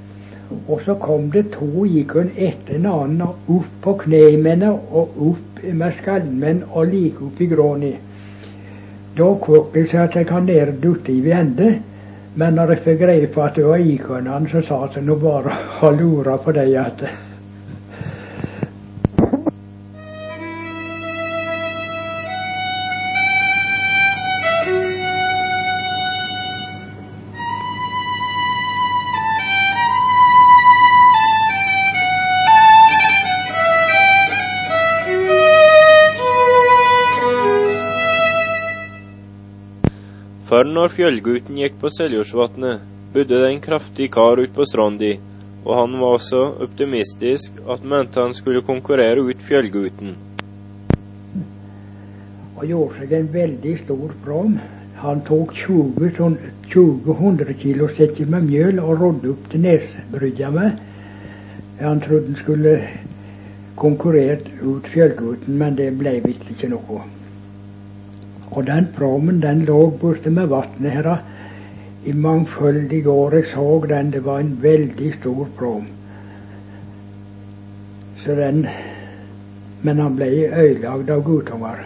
Og 0.68 0.80
så 0.86 0.94
kom 0.94 1.30
det 1.34 1.50
to 1.56 1.84
gikk 1.90 2.14
hun 2.16 2.30
etter 2.36 2.78
en 2.78 2.86
annen 2.86 3.22
opp 3.26 3.70
på 3.82 3.96
knærne 4.04 4.42
mine 4.42 4.72
og 4.72 5.16
opp 5.30 5.62
med 5.66 5.96
skalmen 5.98 6.62
og 6.70 6.92
like 6.92 7.24
opp 7.26 7.40
i 7.42 7.48
gråni. 7.50 7.92
Da 9.16 9.28
kokk 9.40 9.76
jeg 9.76 10.02
at 10.02 10.16
jeg 10.16 10.26
kan 10.28 10.44
ned 10.44 10.74
dutte 10.82 11.12
i 11.12 11.22
vende. 11.24 11.70
Men 12.36 12.58
når 12.58 12.74
jeg 12.74 12.82
fikk 12.84 12.98
greie 13.00 13.28
på 13.32 13.44
at 13.46 13.56
det 13.56 13.64
var 13.64 13.80
ikonene, 13.80 14.50
jeg 15.00 15.06
nå 15.06 15.16
bare 15.22 15.56
hold 15.80 16.02
orda 16.04 16.36
på 16.36 16.52
deg 16.52 16.74
at 16.82 17.06
når 40.86 40.92
Fjellgutten 40.94 41.56
gikk 41.58 41.80
på 41.82 41.90
Seljordsvatnet, 41.90 42.82
bodde 43.10 43.38
det 43.42 43.46
en 43.48 43.62
kraftig 43.64 44.06
kar 44.14 44.38
ute 44.38 44.52
på 44.54 44.62
stranda, 44.70 45.16
og 45.64 45.72
han 45.74 45.96
var 45.98 46.20
så 46.22 46.42
optimistisk 46.62 47.56
at 47.74 47.82
mente 47.82 48.22
han 48.22 48.34
skulle 48.36 48.62
konkurrere 48.62 49.24
ut 49.26 49.42
Fjellgutten. 49.48 50.14
og 52.56 52.62
gjorde 52.70 53.00
seg 53.00 53.10
en 53.12 53.26
veldig 53.32 53.72
stor 53.82 54.14
prom. 54.24 54.54
Han 55.02 55.24
tok 55.26 55.56
20, 55.58 56.06
sånn, 56.16 56.38
20 56.70 57.10
100 57.18 57.58
kilo 57.60 57.90
sekker 57.98 58.30
med 58.32 58.46
mjøl 58.46 58.78
og 58.80 59.02
rodde 59.02 59.34
opp 59.34 59.50
til 59.50 59.66
Nesbrygga 59.66 60.54
med. 60.54 60.78
Han 61.82 62.00
trodde 62.06 62.30
han 62.30 62.40
skulle 62.44 62.78
konkurrert 63.76 64.48
ut 64.62 64.88
Fjellgutten, 64.94 65.58
men 65.58 65.76
det 65.76 65.90
ble 65.98 66.20
visst 66.24 66.46
ikke 66.54 66.72
noe. 66.72 67.04
Og 68.50 68.66
den 68.66 68.88
promen 68.96 69.40
den 69.42 69.64
lå 69.68 69.90
borte 70.00 70.30
med 70.30 70.50
vannet 70.52 70.92
her 70.92 71.10
i 72.06 72.12
mangfoldige 72.12 73.10
år. 73.10 73.34
Jeg 73.40 73.50
så 73.54 73.84
den, 73.88 74.12
det 74.12 74.24
var 74.24 74.40
en 74.40 74.58
veldig 74.62 75.12
stor 75.20 75.48
prom. 75.58 75.86
Så 78.24 78.34
den 78.38 78.66
Men 79.82 79.98
han 80.00 80.16
ble 80.16 80.26
ødelagt 80.48 81.10
av 81.12 81.20
gutunger. 81.22 81.82